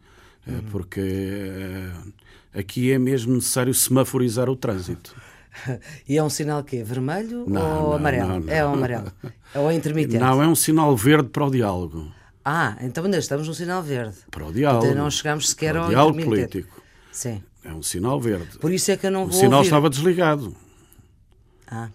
uhum. 0.46 0.62
porque 0.70 1.00
aqui 2.52 2.92
é 2.92 2.98
mesmo 2.98 3.32
necessário 3.32 3.72
semaforizar 3.72 4.50
o 4.50 4.56
trânsito. 4.56 5.16
E 6.08 6.16
é 6.16 6.22
um 6.22 6.30
sinal 6.30 6.62
que 6.64 6.82
Vermelho 6.82 7.44
não, 7.48 7.84
ou 7.84 7.90
não, 7.90 7.92
amarelo? 7.94 8.40
Não, 8.40 8.52
é 8.52 8.64
o 8.64 8.68
amarelo. 8.68 9.12
Ou 9.54 9.70
é 9.70 9.74
intermitente? 9.74 10.18
Não, 10.18 10.42
é 10.42 10.46
um 10.46 10.54
sinal 10.54 10.96
verde 10.96 11.28
para 11.28 11.44
o 11.44 11.50
diálogo. 11.50 12.12
Ah, 12.44 12.76
então 12.80 13.04
ainda 13.04 13.18
estamos 13.18 13.46
num 13.46 13.54
sinal 13.54 13.82
verde. 13.82 14.16
Para 14.30 14.46
o 14.46 14.52
diálogo. 14.52 14.86
Ainda 14.86 14.98
não 14.98 15.10
chegamos 15.10 15.50
sequer 15.50 15.72
para 15.72 15.80
o 15.80 15.84
ao 15.84 15.90
diálogo 15.90 16.22
político. 16.22 16.82
Sim. 17.12 17.42
É 17.64 17.72
um 17.72 17.82
sinal 17.82 18.18
verde. 18.20 18.58
Por 18.58 18.72
isso 18.72 18.90
é 18.90 18.96
que 18.96 19.06
eu 19.06 19.10
não 19.10 19.26
vou. 19.26 19.28
O 19.28 19.32
sinal 19.32 19.58
ouvir. 19.58 19.66
estava 19.66 19.90
desligado. 19.90 20.56
Ah. 21.66 21.90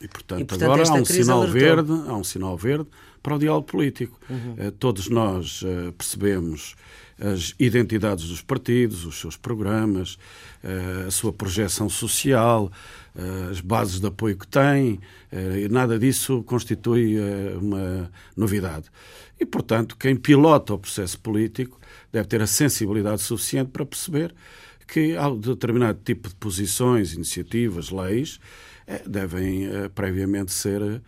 E 0.00 0.08
portanto, 0.08 0.40
e, 0.40 0.44
portanto 0.44 0.70
agora 0.70 0.88
há 0.88 0.94
um 0.94 1.04
sinal 1.04 1.42
alertou. 1.42 1.60
verde, 1.60 1.92
há 2.08 2.14
um 2.14 2.24
sinal 2.24 2.56
verde 2.56 2.88
para 3.22 3.36
o 3.36 3.38
diálogo 3.38 3.66
político. 3.66 4.18
Uhum. 4.28 4.68
Uh, 4.68 4.72
todos 4.72 5.08
nós 5.08 5.62
uh, 5.62 5.92
percebemos 5.92 6.74
as 7.18 7.54
identidades 7.58 8.28
dos 8.28 8.42
partidos, 8.42 9.04
os 9.04 9.20
seus 9.20 9.36
programas, 9.36 10.14
uh, 10.64 11.06
a 11.06 11.10
sua 11.10 11.32
projeção 11.32 11.88
social, 11.88 12.70
as 13.50 13.60
bases 13.60 14.00
de 14.00 14.06
apoio 14.06 14.38
que 14.38 14.46
têm, 14.46 14.98
e 15.30 15.68
nada 15.68 15.98
disso 15.98 16.42
constitui 16.44 17.18
uma 17.60 18.10
novidade. 18.34 18.86
E, 19.38 19.44
portanto, 19.44 19.98
quem 19.98 20.16
pilota 20.16 20.72
o 20.72 20.78
processo 20.78 21.20
político 21.20 21.78
deve 22.10 22.26
ter 22.26 22.40
a 22.40 22.46
sensibilidade 22.46 23.20
suficiente 23.20 23.70
para 23.70 23.84
perceber 23.84 24.34
que 24.88 25.14
há 25.14 25.28
determinado 25.28 26.00
tipo 26.02 26.30
de 26.30 26.34
posições, 26.36 27.12
iniciativas, 27.12 27.90
leis, 27.90 28.40
eh, 28.86 29.02
devem 29.06 29.68
previamente 29.94 30.50
ser, 30.50 31.02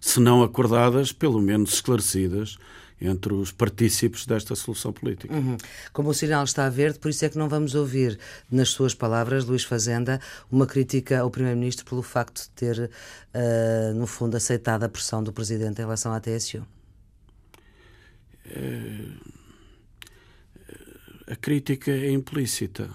se 0.00 0.20
não 0.20 0.42
acordadas, 0.42 1.12
pelo 1.12 1.40
menos 1.40 1.74
esclarecidas 1.74 2.56
entre 2.98 3.34
os 3.34 3.52
partícipes 3.52 4.24
desta 4.24 4.54
solução 4.54 4.90
política. 4.90 5.34
Uhum. 5.34 5.58
Como 5.92 6.08
o 6.08 6.14
sinal 6.14 6.44
está 6.44 6.66
verde, 6.70 6.98
por 6.98 7.10
isso 7.10 7.26
é 7.26 7.28
que 7.28 7.36
não 7.36 7.46
vamos 7.46 7.74
ouvir, 7.74 8.18
nas 8.50 8.70
suas 8.70 8.94
palavras, 8.94 9.44
Luís 9.44 9.64
Fazenda, 9.64 10.18
uma 10.50 10.66
crítica 10.66 11.20
ao 11.20 11.30
Primeiro-Ministro 11.30 11.84
pelo 11.84 12.02
facto 12.02 12.44
de 12.44 12.48
ter, 12.50 12.90
no 13.94 14.06
fundo, 14.06 14.34
aceitado 14.34 14.84
a 14.84 14.88
pressão 14.88 15.22
do 15.22 15.30
Presidente 15.30 15.78
em 15.78 15.84
relação 15.84 16.10
à 16.10 16.20
TSU. 16.20 16.66
A 21.26 21.36
crítica 21.36 21.90
é 21.90 22.10
implícita. 22.12 22.88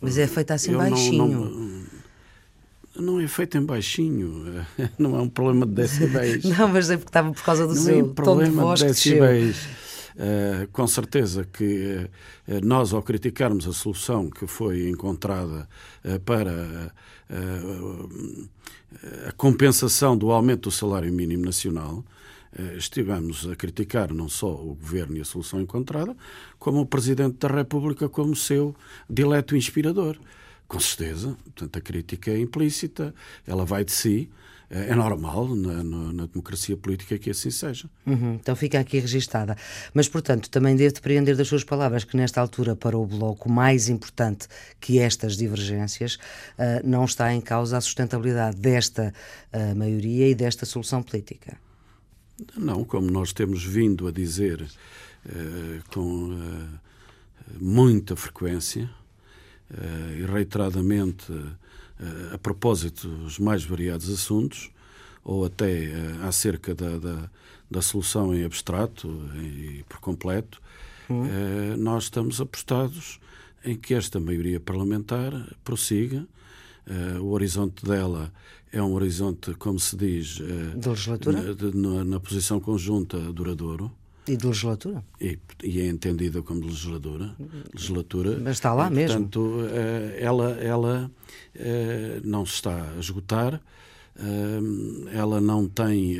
Mas 0.00 0.16
é 0.16 0.26
feita 0.26 0.54
assim 0.54 0.72
baixinho. 0.74 1.28
Não, 1.28 1.28
não, 1.28 1.86
não, 2.96 3.20
é 3.20 3.26
feita 3.26 3.58
em 3.58 3.64
baixinho, 3.64 4.64
não 4.98 5.16
é 5.16 5.22
um 5.22 5.28
problema 5.28 5.66
de 5.66 5.72
decibéis. 5.72 6.44
não, 6.58 6.68
mas 6.68 6.90
é 6.90 6.96
porque 6.96 7.08
estava 7.08 7.32
por 7.32 7.42
causa 7.42 7.66
do 7.66 7.74
não 7.74 7.82
seu 7.82 7.98
é 7.98 8.02
um 8.02 8.14
tom 8.14 8.42
de 8.42 8.50
voz 8.50 8.80
de 8.80 8.86
decibéis. 8.86 9.66
Uh, 10.14 10.68
com 10.72 10.86
certeza 10.86 11.48
que 11.50 12.06
uh, 12.46 12.60
nós, 12.62 12.92
ao 12.92 13.02
criticarmos 13.02 13.66
a 13.66 13.72
solução 13.72 14.28
que 14.28 14.46
foi 14.46 14.88
encontrada 14.88 15.66
uh, 16.04 16.20
para 16.20 16.92
a 19.26 19.32
compensação 19.32 20.18
do 20.18 20.30
aumento 20.30 20.64
do 20.64 20.70
salário 20.70 21.10
mínimo 21.10 21.46
nacional, 21.46 22.04
estivemos 22.76 23.48
a 23.48 23.56
criticar 23.56 24.12
não 24.12 24.28
só 24.28 24.52
o 24.52 24.74
governo 24.74 25.16
e 25.16 25.22
a 25.22 25.24
solução 25.24 25.62
encontrada, 25.62 26.14
como 26.58 26.82
o 26.82 26.86
Presidente 26.86 27.38
da 27.38 27.48
República 27.48 28.06
como 28.06 28.36
seu 28.36 28.76
dileto 29.08 29.56
inspirador. 29.56 30.18
Com 30.72 30.80
certeza, 30.80 31.36
portanto, 31.44 31.76
a 31.76 31.80
crítica 31.82 32.30
é 32.30 32.38
implícita, 32.38 33.14
ela 33.46 33.62
vai 33.62 33.84
de 33.84 33.92
si. 33.92 34.30
Eh, 34.70 34.88
é 34.88 34.94
normal 34.94 35.54
na, 35.54 35.84
na, 35.84 36.12
na 36.14 36.26
democracia 36.26 36.74
política 36.78 37.18
que 37.18 37.28
assim 37.28 37.50
seja. 37.50 37.90
Uhum, 38.06 38.36
então 38.36 38.56
fica 38.56 38.80
aqui 38.80 38.98
registada. 38.98 39.54
Mas, 39.92 40.08
portanto, 40.08 40.48
também 40.48 40.74
devo 40.74 40.94
depreender 40.94 41.36
das 41.36 41.46
suas 41.46 41.62
palavras 41.62 42.04
que, 42.04 42.16
nesta 42.16 42.40
altura, 42.40 42.74
para 42.74 42.96
o 42.96 43.04
Bloco, 43.04 43.52
mais 43.52 43.90
importante 43.90 44.48
que 44.80 44.98
estas 44.98 45.36
divergências, 45.36 46.14
uh, 46.14 46.80
não 46.82 47.04
está 47.04 47.34
em 47.34 47.40
causa 47.42 47.76
a 47.76 47.80
sustentabilidade 47.82 48.56
desta 48.56 49.12
uh, 49.52 49.76
maioria 49.76 50.30
e 50.30 50.34
desta 50.34 50.64
solução 50.64 51.02
política. 51.02 51.58
Não, 52.56 52.82
como 52.82 53.10
nós 53.10 53.34
temos 53.34 53.62
vindo 53.62 54.08
a 54.08 54.10
dizer 54.10 54.62
uh, 54.62 55.90
com 55.90 56.30
uh, 56.30 56.68
muita 57.60 58.16
frequência 58.16 58.88
e 60.18 60.24
reiteradamente 60.26 61.32
a 62.32 62.38
propósito 62.38 63.08
dos 63.08 63.38
mais 63.38 63.64
variados 63.64 64.10
assuntos, 64.10 64.70
ou 65.24 65.44
até 65.44 65.92
acerca 66.26 66.74
da, 66.74 66.98
da, 66.98 67.30
da, 67.70 67.82
solução 67.82 68.34
em 68.34 68.44
abstrato 68.44 69.08
e 69.36 69.84
por 69.88 70.00
completo, 70.00 70.60
hum. 71.08 71.24
nós 71.78 72.04
estamos 72.04 72.40
apostados 72.40 73.20
em 73.64 73.76
que 73.76 73.94
esta 73.94 74.18
maioria 74.18 74.58
parlamentar 74.58 75.32
prossiga. 75.62 76.26
o 77.20 77.30
horizonte 77.30 77.84
dela 77.84 78.32
é 78.72 78.82
um 78.82 78.94
horizonte, 78.94 79.52
como 79.54 79.78
se 79.78 79.94
diz, 79.94 80.40
eh, 80.40 80.78
de 80.78 80.88
legislatura? 80.88 81.42
Na, 81.42 81.70
na, 81.74 82.04
na, 82.04 82.20
posição 82.20 82.58
conjunta 82.58 83.18
duradouro. 83.18 83.92
E 84.26 84.36
de 84.36 84.46
legislatura? 84.46 85.02
E, 85.20 85.36
e 85.64 85.80
é 85.80 85.86
entendida 85.86 86.42
como 86.42 86.64
legislatura. 86.64 87.34
legislatura. 87.74 88.38
Mas 88.40 88.56
está 88.56 88.72
lá 88.72 88.86
e, 88.86 88.90
mesmo. 88.90 89.28
Portanto, 89.28 89.66
eh, 89.68 90.18
ela, 90.20 90.50
ela 90.60 91.10
eh, 91.54 92.20
não 92.22 92.46
se 92.46 92.54
está 92.54 92.92
a 92.96 93.00
esgotar, 93.00 93.60
ela 95.10 95.40
não 95.40 95.66
tem 95.66 96.18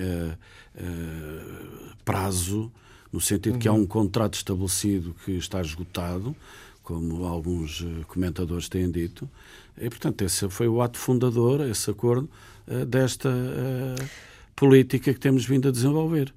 prazo, 2.06 2.72
no 3.12 3.20
sentido 3.20 3.52
uhum. 3.54 3.58
que 3.58 3.68
há 3.68 3.72
um 3.72 3.86
contrato 3.86 4.34
estabelecido 4.34 5.14
que 5.24 5.32
está 5.32 5.60
esgotado, 5.60 6.34
como 6.82 7.24
alguns 7.26 7.86
comentadores 8.08 8.68
têm 8.68 8.90
dito. 8.90 9.28
E, 9.78 9.90
portanto, 9.90 10.22
esse 10.22 10.48
foi 10.48 10.66
o 10.66 10.80
ato 10.80 10.96
fundador, 10.98 11.60
esse 11.60 11.90
acordo, 11.90 12.28
desta 12.88 13.30
política 14.56 15.12
que 15.12 15.20
temos 15.20 15.44
vindo 15.44 15.68
a 15.68 15.70
desenvolver. 15.70 16.32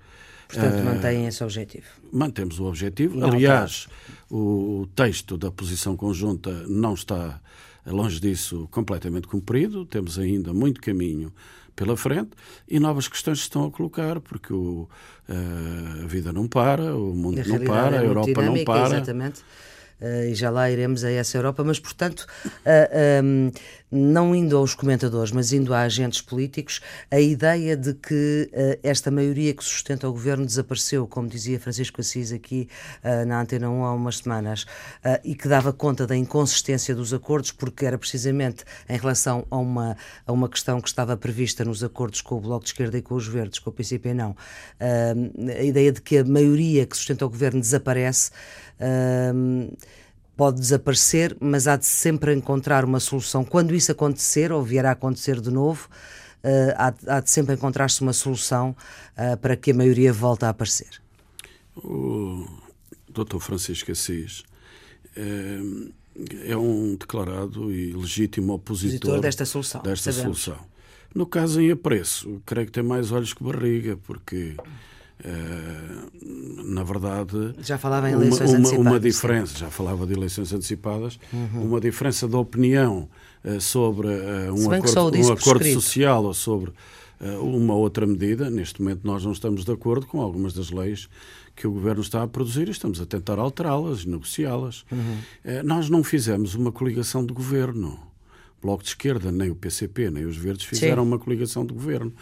Portanto, 0.48 0.80
uh, 0.80 0.86
mantêm 0.86 1.28
esse 1.28 1.44
objetivo. 1.44 1.86
Mantemos 2.12 2.60
o 2.60 2.66
objetivo. 2.66 3.18
Não 3.18 3.30
Aliás, 3.30 3.88
o 4.30 4.88
texto 4.96 5.38
da 5.38 5.52
posição 5.52 5.96
conjunta 5.96 6.52
não 6.68 6.94
está, 6.94 7.42
longe 7.86 8.20
disso, 8.20 8.68
completamente 8.72 9.28
cumprido. 9.28 9.86
Temos 9.86 10.20
ainda 10.20 10.54
muito 10.54 10.82
caminho 10.82 11.34
pela 11.76 11.98
frente 11.98 12.32
e 12.68 12.80
novas 12.80 13.08
questões 13.08 13.40
se 13.40 13.44
estão 13.44 13.66
a 13.66 13.72
colocar, 13.72 14.22
porque 14.22 14.54
o, 14.54 14.88
a 15.28 16.08
vida 16.08 16.32
não 16.32 16.48
para, 16.48 16.96
o 16.96 17.14
mundo 17.14 17.42
não 17.46 17.60
para, 17.60 18.00
a 18.00 18.04
é 18.04 18.06
Europa 18.06 18.42
não 18.42 18.64
para. 18.64 18.96
Exatamente 18.96 19.44
uh, 20.02 20.24
e 20.30 20.36
já 20.36 20.50
lá 20.50 20.70
iremos 20.70 21.04
a 21.04 21.12
essa 21.12 21.38
Europa, 21.38 21.64
mas, 21.64 21.80
portanto, 21.80 22.22
uh, 22.46 22.60
eh, 22.66 23.22
um, 23.24 23.52
não 23.96 24.36
indo 24.36 24.58
aos 24.58 24.76
comentadores, 24.76 25.32
mas 25.32 25.54
indo 25.54 25.74
a 25.74 25.82
agentes 25.82 26.22
políticos, 26.22 26.82
a 27.10 27.20
ideia 27.20 27.78
de 27.78 27.94
que 27.94 28.50
uh, 28.52 28.80
esta 28.84 29.10
maioria 29.10 29.54
que 29.54 29.64
sustenta 29.64 30.08
o 30.08 30.12
governo 30.12 30.46
desapareceu, 30.46 31.08
como 31.08 31.28
dizia 31.28 31.60
Francisco 31.60 32.02
Assis 32.02 32.32
aqui 32.32 32.68
na 33.28 33.42
Antena 33.42 33.70
1 33.70 33.84
há 33.84 33.94
umas 33.94 34.18
semanas, 34.18 34.66
e 35.24 35.36
que 35.36 35.48
dava 35.48 35.72
conta 35.72 36.08
da 36.08 36.16
inconsistência 36.16 36.94
dos 36.96 37.14
acordos, 37.14 37.52
porque 37.52 37.86
era 37.86 37.98
precisamente 37.98 38.64
em 38.90 38.98
relação 38.98 39.46
a 39.50 39.58
uma, 39.58 39.98
a 40.26 40.32
uma 40.32 40.50
questão 40.50 40.82
que 40.82 40.88
estava 40.88 41.16
prevista 41.16 41.64
nos 41.64 41.84
acordos 41.84 42.22
com 42.22 42.36
o 42.36 42.42
Bloco 42.42 42.64
de 42.64 42.72
Esquerda 42.72 42.98
e 42.98 43.02
com 43.02 43.16
os 43.16 43.28
Verdes, 43.28 43.60
com 43.60 43.70
o 43.70 43.74
PCP 43.74 44.14
não, 44.14 44.36
a 44.80 45.64
ideia 45.64 45.92
de 45.92 46.02
que 46.02 46.18
a 46.18 46.24
maioria 46.24 46.86
que 46.86 46.96
sustenta 46.96 47.26
o 47.26 47.30
governo 47.30 47.60
desaparece 47.60 48.32
pode 50.36 50.60
desaparecer, 50.60 51.36
mas 51.40 51.68
há 51.68 51.78
de 51.78 51.86
sempre 51.86 52.34
encontrar 52.34 52.84
uma 52.84 53.00
solução. 53.00 53.44
Quando 53.44 53.74
isso 53.74 53.92
acontecer, 53.92 54.52
ou 54.52 54.62
vier 54.64 54.86
a 54.86 54.92
acontecer 54.92 55.40
de 55.40 55.50
novo, 55.50 55.88
uh, 56.44 56.74
há, 56.76 56.94
há, 57.18 57.20
de 57.22 57.30
sempre 57.30 57.56
encontrar-se 57.56 58.02
uma 58.02 58.14
solução 58.14 58.76
uh, 59.18 59.38
para 59.38 59.56
que 59.56 59.72
a 59.72 59.74
maioria 59.74 60.12
volte 60.12 60.46
a 60.46 60.50
aparecer. 60.50 61.02
O 61.78 62.48
Dr. 63.10 63.40
Francisco 63.40 63.92
Assis 63.92 64.44
é, 65.16 66.52
é 66.52 66.58
um 66.58 66.96
declarado 66.96 67.72
e 67.72 67.94
legítimo 67.94 68.54
opositor, 68.54 68.96
opositor 68.96 69.22
desta 69.22 69.46
solução. 69.46 69.82
Desta 69.82 70.12
solução. 70.12 70.58
No 71.14 71.26
caso 71.26 71.62
em 71.62 71.72
apreço, 71.72 72.42
creio 72.46 72.68
que 72.68 72.74
tem 72.74 72.84
mais 72.84 73.12
olhos 73.12 73.34
que 73.34 73.42
barriga, 73.42 73.98
porque 74.04 74.56
na 76.66 76.84
verdade 76.84 77.56
já 77.60 77.78
falava 77.78 78.10
em 78.10 78.14
eleições 78.14 78.52
uma, 78.52 78.70
uma, 78.70 78.90
uma 78.92 79.00
diferença 79.00 79.54
sim. 79.54 79.60
já 79.60 79.70
falava 79.70 80.06
de 80.06 80.14
eleições 80.14 80.52
antecipadas 80.52 81.18
uhum. 81.32 81.64
uma 81.64 81.80
diferença 81.80 82.28
de 82.28 82.36
opinião 82.36 83.08
uh, 83.44 83.62
sobre 83.62 84.08
uh, 84.08 84.54
um 84.54 84.72
acordo, 84.72 85.18
um 85.18 85.32
acordo 85.32 85.66
social 85.74 86.26
ou 86.26 86.34
sobre 86.34 86.72
uma 87.42 87.74
outra 87.74 88.06
medida 88.06 88.50
neste 88.50 88.82
momento 88.82 89.02
nós 89.06 89.24
não 89.24 89.32
estamos 89.32 89.64
de 89.64 89.72
acordo 89.72 90.06
com 90.06 90.20
algumas 90.20 90.54
das 90.54 90.70
leis 90.70 91.08
que 91.56 91.66
o 91.66 91.72
governo 91.72 92.02
está 92.02 92.22
a 92.22 92.28
produzir 92.28 92.68
e 92.68 92.72
estamos 92.72 93.00
a 93.00 93.06
tentar 93.06 93.40
alterá-las 93.40 94.04
negociá-las 94.04 94.86
uhum. 94.92 95.64
nós 95.64 95.90
não 95.90 96.04
fizemos 96.04 96.56
uma 96.56 96.74
coligação 96.74 97.26
de 97.26 97.34
governo 97.34 97.98
Bloco 98.62 98.82
de 98.82 98.90
Esquerda, 98.90 99.32
nem 99.32 99.50
o 99.50 99.56
PCP, 99.56 100.10
nem 100.10 100.26
os 100.26 100.36
Verdes 100.36 100.66
fizeram 100.66 101.04
Sim. 101.04 101.10
uma 101.10 101.20
coligação 101.20 101.66
de 101.66 101.74
governo. 101.74 102.14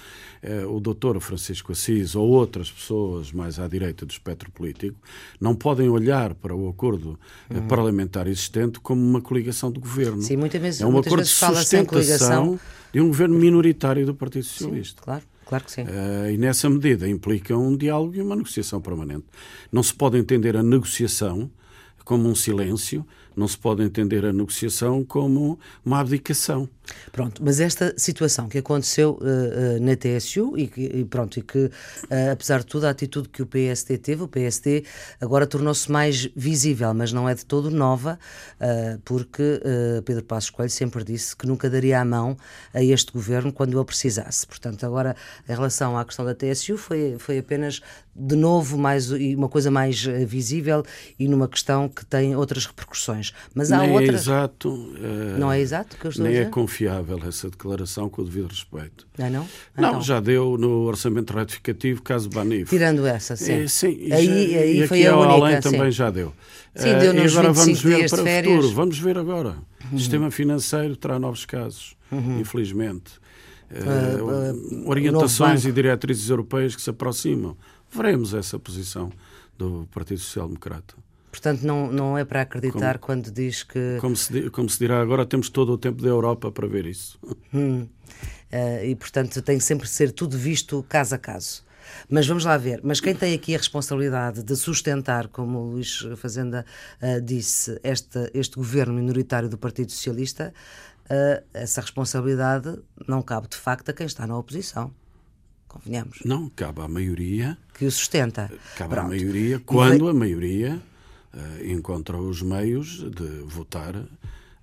Eh, 0.41 0.65
o 0.65 0.79
doutor 0.79 1.19
Francisco 1.21 1.71
Assis 1.71 2.15
ou 2.15 2.29
outras 2.29 2.69
pessoas 2.69 3.31
mais 3.31 3.59
à 3.59 3.67
direita 3.67 4.05
do 4.05 4.11
espectro 4.11 4.51
político 4.51 4.97
não 5.39 5.55
podem 5.55 5.87
olhar 5.89 6.33
para 6.33 6.53
o 6.53 6.67
acordo 6.67 7.17
eh, 7.49 7.57
uhum. 7.57 7.67
parlamentar 7.67 8.27
existente 8.27 8.79
como 8.79 9.01
uma 9.01 9.21
coligação 9.21 9.71
de 9.71 9.79
governo. 9.79 10.21
Sim, 10.21 10.37
muitas 10.37 10.61
vezes, 10.61 10.81
é 10.81 10.85
um 10.85 10.97
acordo 10.97 11.23
de 11.23 11.29
sustentação 11.29 12.59
de 12.91 12.99
um 12.99 13.07
governo 13.07 13.37
minoritário 13.37 14.05
do 14.05 14.13
Partido 14.13 14.43
Socialista. 14.43 15.01
Sim, 15.01 15.05
claro. 15.05 15.23
Claro 15.45 15.65
que 15.65 15.71
sim. 15.71 15.83
Uh, 15.83 16.31
e 16.31 16.37
nessa 16.37 16.69
medida 16.69 17.07
implica 17.07 17.55
um 17.57 17.75
diálogo 17.75 18.15
e 18.15 18.21
uma 18.21 18.35
negociação 18.35 18.81
permanente. 18.81 19.25
Não 19.71 19.83
se 19.83 19.93
pode 19.93 20.17
entender 20.17 20.55
a 20.55 20.63
negociação 20.63 21.51
como 22.03 22.27
um 22.27 22.35
silêncio, 22.35 23.05
não 23.35 23.47
se 23.47 23.57
pode 23.57 23.83
entender 23.83 24.25
a 24.25 24.33
negociação 24.33 25.03
como 25.03 25.59
uma 25.85 25.99
abdicação. 25.99 26.69
Pronto, 27.11 27.41
mas 27.43 27.59
esta 27.59 27.93
situação 27.97 28.49
que 28.49 28.57
aconteceu 28.57 29.17
uh, 29.21 29.77
uh, 29.77 29.79
na 29.81 29.95
TSU 29.95 30.57
e, 30.57 30.69
e 30.75 31.05
pronto, 31.05 31.39
e 31.39 31.41
que 31.41 31.65
uh, 31.65 31.71
apesar 32.31 32.59
de 32.59 32.65
tudo 32.65 32.85
a 32.85 32.89
atitude 32.89 33.29
que 33.29 33.41
o 33.41 33.45
PSD 33.45 33.97
teve, 33.97 34.23
o 34.23 34.27
PSD 34.27 34.83
agora 35.21 35.47
tornou-se 35.47 35.89
mais 35.89 36.29
visível, 36.35 36.93
mas 36.93 37.13
não 37.13 37.27
é 37.27 37.35
de 37.35 37.45
todo 37.45 37.71
nova, 37.71 38.19
porque 39.05 39.61
Pedro 40.05 40.23
Passos 40.23 40.49
Coelho 40.49 40.69
sempre 40.69 41.03
disse 41.03 41.35
que 41.35 41.47
nunca 41.47 41.69
daria 41.69 41.99
a 41.99 42.05
mão 42.05 42.37
a 42.73 42.83
este 42.83 43.11
governo 43.11 43.51
quando 43.51 43.77
ele 43.77 43.85
precisasse. 43.85 44.45
Portanto, 44.45 44.85
agora 44.85 45.15
em 45.47 45.53
relação 45.53 45.97
à 45.97 46.03
questão 46.05 46.25
da 46.25 46.35
TSU 46.35 46.77
foi, 46.77 47.15
foi 47.17 47.37
apenas 47.37 47.81
de 48.15 48.35
novo 48.35 48.77
mais 48.77 49.11
uma 49.11 49.49
coisa 49.49 49.71
mais 49.71 50.03
visível 50.03 50.83
e 51.17 51.27
numa 51.27 51.47
questão 51.47 51.89
que 51.89 52.05
tem 52.05 52.35
outras 52.35 52.65
repercussões. 52.65 53.33
Mas 53.55 53.71
há 53.71 53.79
nem 53.79 53.91
outras. 53.91 54.27
É 54.27 54.31
exato. 54.31 54.95
não 55.37 55.51
é 55.51 55.59
exato 55.59 55.97
que 55.97 56.05
eu 56.05 56.09
estou 56.09 56.25
nem 56.25 56.33
a 56.33 56.35
é 56.35 56.39
dizer? 56.41 56.49
É 56.49 56.51
confiável 56.51 57.19
essa 57.27 57.49
declaração 57.49 58.09
com 58.09 58.21
o 58.21 58.25
devido 58.25 58.47
respeito. 58.47 59.07
Ah, 59.17 59.29
não? 59.29 59.47
Não, 59.75 59.89
então. 59.89 60.01
já 60.01 60.19
deu 60.19 60.57
no 60.57 60.83
orçamento 60.83 61.33
retificativo, 61.33 62.01
caso 62.01 62.29
Banif. 62.29 62.69
Tirando 62.69 63.05
essa, 63.05 63.35
sim. 63.35 63.63
É, 63.63 63.67
sim 63.67 64.11
aí, 64.11 64.51
já, 64.51 64.59
aí 64.59 64.83
e 64.83 64.87
foi 64.87 65.05
a 65.07 65.17
única, 65.17 65.33
além 65.33 65.61
também 65.61 65.91
já 65.91 66.09
deu. 66.09 66.33
Sim, 66.75 66.97
deu 66.97 67.13
nos 67.13 67.31
e 67.31 67.37
agora 67.37 67.53
vamos 67.53 67.81
ver 67.81 68.09
para 68.09 68.23
o 68.23 68.25
futuro. 68.25 68.71
Vamos 68.73 68.99
ver 68.99 69.17
agora. 69.17 69.49
Uhum. 69.49 69.95
O 69.95 69.99
sistema 69.99 70.31
financeiro 70.31 70.95
terá 70.95 71.19
novos 71.19 71.45
casos, 71.45 71.95
uhum. 72.11 72.39
infelizmente. 72.39 73.21
Uh, 73.71 74.83
uh, 74.83 74.89
orientações 74.89 75.65
e 75.65 75.71
diretrizes 75.71 76.29
europeias 76.29 76.75
que 76.75 76.81
se 76.81 76.89
aproximam. 76.89 77.57
Veremos 77.93 78.33
essa 78.33 78.57
posição 78.57 79.11
do 79.57 79.87
Partido 79.91 80.19
Social 80.19 80.47
Democrata. 80.47 80.95
Portanto, 81.29 81.63
não, 81.63 81.91
não 81.91 82.17
é 82.17 82.23
para 82.23 82.41
acreditar 82.41 82.99
como, 82.99 83.21
quando 83.21 83.31
diz 83.31 83.63
que. 83.63 83.97
Como 83.99 84.15
se, 84.15 84.49
como 84.51 84.69
se 84.69 84.77
dirá 84.77 85.01
agora, 85.01 85.25
temos 85.25 85.49
todo 85.49 85.73
o 85.73 85.77
tempo 85.77 86.01
da 86.01 86.09
Europa 86.09 86.51
para 86.51 86.67
ver 86.67 86.85
isso. 86.85 87.19
Hum. 87.53 87.87
Uh, 88.51 88.85
e, 88.85 88.95
portanto, 88.95 89.41
tem 89.41 89.59
sempre 89.59 89.87
de 89.87 89.93
ser 89.93 90.11
tudo 90.11 90.37
visto 90.37 90.83
caso 90.87 91.15
a 91.15 91.17
caso. 91.17 91.63
Mas 92.09 92.27
vamos 92.27 92.45
lá 92.45 92.57
ver. 92.57 92.81
Mas 92.83 92.99
quem 92.99 93.15
tem 93.15 93.33
aqui 93.33 93.55
a 93.55 93.57
responsabilidade 93.57 94.43
de 94.43 94.55
sustentar, 94.55 95.27
como 95.27 95.59
o 95.59 95.71
Luís 95.71 96.05
Fazenda 96.17 96.65
uh, 97.01 97.21
disse, 97.21 97.79
este, 97.83 98.31
este 98.33 98.55
governo 98.55 98.93
minoritário 98.93 99.49
do 99.49 99.57
Partido 99.57 99.91
Socialista, 99.91 100.53
uh, 101.05 101.43
essa 101.53 101.81
responsabilidade 101.81 102.79
não 103.07 103.21
cabe 103.21 103.47
de 103.47 103.57
facto 103.57 103.89
a 103.89 103.93
quem 103.93 104.05
está 104.05 104.25
na 104.27 104.37
oposição. 104.37 104.91
Convenhamos. 105.73 106.19
Não, 106.23 106.49
cabe 106.49 106.81
à 106.81 106.87
maioria. 106.87 107.57
Que 107.73 107.85
o 107.85 107.91
sustenta. 107.91 108.51
Cabe 108.77 108.93
Pronto. 108.93 109.07
à 109.07 109.09
maioria, 109.09 109.59
quando 109.59 110.07
a 110.07 110.13
maioria 110.13 110.79
uh, 111.33 111.65
encontra 111.65 112.15
os 112.15 112.43
meios 112.43 112.99
de 113.09 113.27
votar 113.43 113.95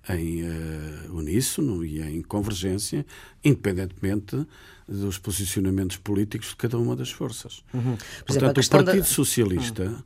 em 0.09 0.43
uh, 0.43 1.13
uníssono 1.13 1.83
e 1.83 2.01
em 2.01 2.21
convergência, 2.21 3.05
independentemente 3.43 4.47
dos 4.87 5.17
posicionamentos 5.17 5.97
políticos 5.97 6.49
de 6.49 6.55
cada 6.55 6.77
uma 6.77 6.95
das 6.95 7.11
forças. 7.11 7.61
Uhum. 7.73 7.97
Portanto, 8.25 8.59
exemplo, 8.59 8.79
o 8.79 8.85
Partido 8.85 9.03
da... 9.03 9.09
Socialista, 9.09 10.03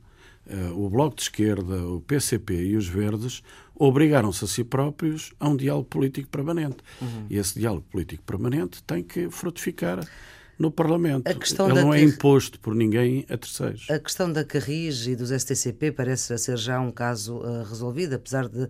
uhum. 0.48 0.72
uh, 0.72 0.86
o 0.86 0.90
Bloco 0.90 1.16
de 1.16 1.22
Esquerda, 1.22 1.86
o 1.86 2.00
PCP 2.00 2.54
e 2.54 2.76
os 2.76 2.88
Verdes 2.88 3.42
obrigaram-se 3.74 4.44
a 4.44 4.48
si 4.48 4.64
próprios 4.64 5.32
a 5.38 5.48
um 5.48 5.56
diálogo 5.56 5.88
político 5.88 6.28
permanente. 6.28 6.78
Uhum. 7.00 7.26
E 7.30 7.36
esse 7.36 7.58
diálogo 7.58 7.86
político 7.90 8.24
permanente 8.24 8.82
tem 8.82 9.04
que 9.04 9.30
frutificar 9.30 10.00
no 10.58 10.70
Parlamento. 10.70 11.28
Ele 11.28 11.82
não 11.82 11.92
é 11.92 12.02
imposto 12.02 12.58
por 12.60 12.74
ninguém 12.74 13.24
a 13.28 13.36
terceiros. 13.36 13.86
A 13.90 13.98
questão 13.98 14.32
da 14.32 14.44
Carris 14.44 15.06
e 15.06 15.14
dos 15.14 15.30
STCP 15.30 15.92
parece 15.92 16.36
ser 16.38 16.56
já 16.56 16.80
um 16.80 16.90
caso 16.90 17.38
uh, 17.38 17.62
resolvido, 17.64 18.14
apesar 18.14 18.48
de 18.48 18.64
uh, 18.64 18.68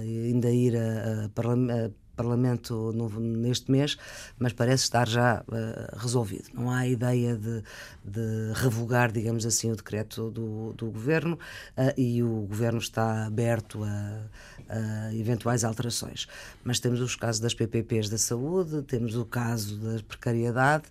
ainda 0.00 0.50
ir 0.50 0.76
a, 0.76 1.24
a, 1.24 1.24
a 1.24 1.90
Parlamento 2.16 2.92
neste 3.18 3.70
mês, 3.70 3.96
mas 4.38 4.52
parece 4.52 4.84
estar 4.84 5.08
já 5.08 5.42
uh, 5.42 5.98
resolvido. 5.98 6.50
Não 6.52 6.70
há 6.70 6.86
ideia 6.86 7.36
de, 7.36 7.62
de, 8.04 8.52
revogar, 8.54 9.10
digamos 9.10 9.46
assim, 9.46 9.70
o 9.70 9.76
decreto 9.76 10.30
do, 10.30 10.72
do 10.74 10.90
Governo 10.90 11.38
uh, 11.76 12.00
e 12.00 12.22
o 12.22 12.46
Governo 12.46 12.78
está 12.78 13.26
aberto 13.26 13.82
a, 13.82 14.22
a, 14.68 15.14
eventuais 15.14 15.64
alterações. 15.64 16.28
Mas 16.62 16.78
temos 16.78 17.00
os 17.00 17.16
casos 17.16 17.40
das 17.40 17.54
PPPs 17.54 18.08
da 18.08 18.18
saúde, 18.18 18.82
temos 18.82 19.16
o 19.16 19.24
caso 19.24 19.78
da 19.78 20.02
precariedade, 20.02 20.84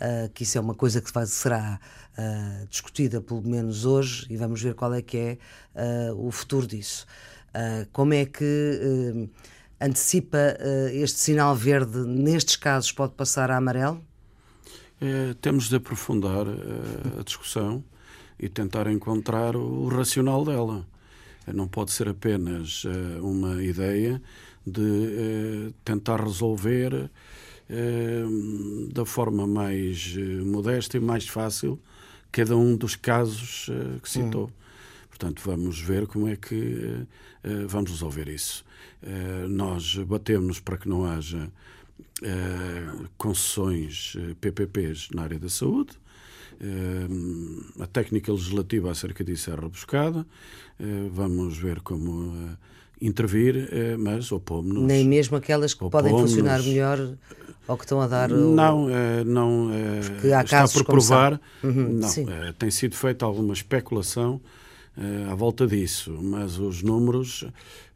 uh, 0.00 0.28
que 0.32 0.44
isso 0.44 0.58
é 0.58 0.60
uma 0.60 0.74
coisa 0.74 1.00
que 1.00 1.10
será 1.26 1.80
discutida 2.68 3.20
pelo 3.20 3.42
menos 3.42 3.84
hoje 3.84 4.26
e 4.28 4.36
vamos 4.36 4.60
ver 4.60 4.74
qual 4.74 4.92
é 4.92 5.00
que 5.00 5.16
é 5.16 6.12
o 6.16 6.32
futuro 6.32 6.66
disso. 6.66 7.06
como 7.92 8.12
é 8.12 8.24
que 8.26 9.30
antecipa 9.80 10.56
uh, 10.58 10.88
este 10.88 11.18
sinal 11.18 11.54
verde, 11.54 11.98
nestes 11.98 12.56
casos, 12.56 12.92
pode 12.92 13.14
passar 13.14 13.50
a 13.50 13.56
amarelo? 13.56 14.04
É, 15.00 15.34
temos 15.40 15.68
de 15.68 15.76
aprofundar 15.76 16.46
uh, 16.46 17.20
a 17.20 17.22
discussão 17.22 17.84
e 18.38 18.48
tentar 18.48 18.90
encontrar 18.90 19.56
o 19.56 19.88
racional 19.88 20.44
dela. 20.44 20.86
Não 21.46 21.66
pode 21.66 21.92
ser 21.92 22.08
apenas 22.08 22.84
uh, 22.84 23.24
uma 23.24 23.62
ideia 23.62 24.20
de 24.66 25.72
tentar 25.82 26.20
resolver 26.20 27.10
da 28.92 29.04
forma 29.06 29.46
mais 29.46 30.14
modesta 30.44 30.98
e 30.98 31.00
mais 31.00 31.26
fácil 31.26 31.80
cada 32.30 32.54
um 32.54 32.76
dos 32.76 32.96
casos 32.96 33.70
que 34.02 34.08
citou. 34.08 34.46
Hum. 34.46 34.52
Portanto, 35.08 35.42
vamos 35.42 35.80
ver 35.80 36.06
como 36.06 36.28
é 36.28 36.36
que 36.36 37.06
vamos 37.66 37.90
resolver 37.90 38.28
isso. 38.28 38.62
Eh, 39.02 39.46
nós 39.48 39.96
batemos 39.96 40.58
para 40.58 40.76
que 40.76 40.88
não 40.88 41.04
haja 41.04 41.48
eh, 42.22 42.86
concessões 43.16 44.16
PPPs 44.40 45.08
eh, 45.10 45.16
na 45.16 45.22
área 45.22 45.38
da 45.38 45.48
saúde. 45.48 45.92
a 47.80 47.86
técnica 47.86 48.32
legislativa 48.32 48.90
acerca 48.90 49.22
disso 49.22 49.50
é 49.50 49.54
rebuscada. 49.54 50.26
vamos 51.12 51.56
ver 51.56 51.80
como 51.80 52.56
intervir, 53.00 53.70
mas 53.96 54.32
opomos-nos. 54.32 54.82
Nem 54.82 55.06
mesmo 55.06 55.36
aquelas 55.36 55.72
que 55.72 55.88
podem 55.88 56.10
funcionar 56.10 56.60
melhor 56.60 56.98
ou 57.68 57.76
que 57.76 57.84
estão 57.84 58.00
a 58.00 58.08
dar. 58.08 58.28
Não, 58.30 58.88
não 59.24 59.70
está 60.24 60.66
por 60.66 60.84
provar. 60.84 61.40
Uhum, 61.62 62.00
não, 62.00 62.52
tem 62.58 62.70
sido 62.72 62.96
feita 62.96 63.24
alguma 63.24 63.54
especulação 63.54 64.40
à 65.30 65.34
volta 65.34 65.66
disso, 65.66 66.18
mas 66.22 66.58
os 66.58 66.82
números 66.82 67.44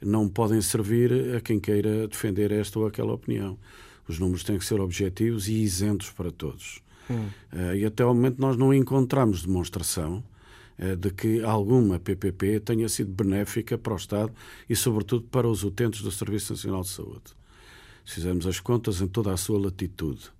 não 0.01 0.29
podem 0.29 0.61
servir 0.61 1.35
a 1.37 1.41
quem 1.41 1.59
queira 1.59 2.07
defender 2.07 2.53
esta 2.53 2.79
ou 2.79 2.87
aquela 2.87 3.13
opinião. 3.13 3.59
Os 4.07 4.19
números 4.19 4.45
têm 4.45 4.59
que 4.59 4.65
ser 4.65 4.81
objetivos 4.81 5.49
e 5.49 5.55
isentos 5.55 6.11
para 6.11 6.31
todos. 6.31 6.81
Hum. 7.11 7.29
Uh, 7.53 7.75
e 7.75 7.85
até 7.85 8.03
ao 8.03 8.15
momento 8.15 8.41
nós 8.41 8.57
não 8.57 8.73
encontramos 8.73 9.45
demonstração 9.45 10.23
de 10.99 11.11
que 11.11 11.43
alguma 11.43 11.99
PPP 11.99 12.61
tenha 12.61 12.89
sido 12.89 13.13
benéfica 13.13 13.79
para 13.79 13.93
o 13.93 13.97
Estado 13.97 14.33
e, 14.69 14.75
sobretudo, 14.75 15.25
para 15.25 15.47
os 15.47 15.63
utentes 15.63 16.03
do 16.03 16.11
Serviço 16.11 16.53
Nacional 16.53 16.83
de 16.83 16.89
Saúde. 16.89 17.23
Se 18.05 18.17
fizermos 18.17 18.47
as 18.47 18.59
contas 18.59 19.01
em 19.01 19.07
toda 19.07 19.33
a 19.33 19.37
sua 19.37 19.61
latitude. 19.61 20.31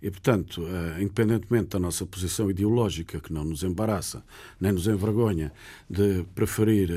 E, 0.00 0.10
portanto, 0.10 0.62
independentemente 1.00 1.70
da 1.70 1.78
nossa 1.78 2.06
posição 2.06 2.48
ideológica, 2.48 3.18
que 3.20 3.32
não 3.32 3.44
nos 3.44 3.64
embaraça, 3.64 4.22
nem 4.60 4.70
nos 4.70 4.86
envergonha, 4.86 5.52
de 5.90 6.24
preferir 6.34 6.90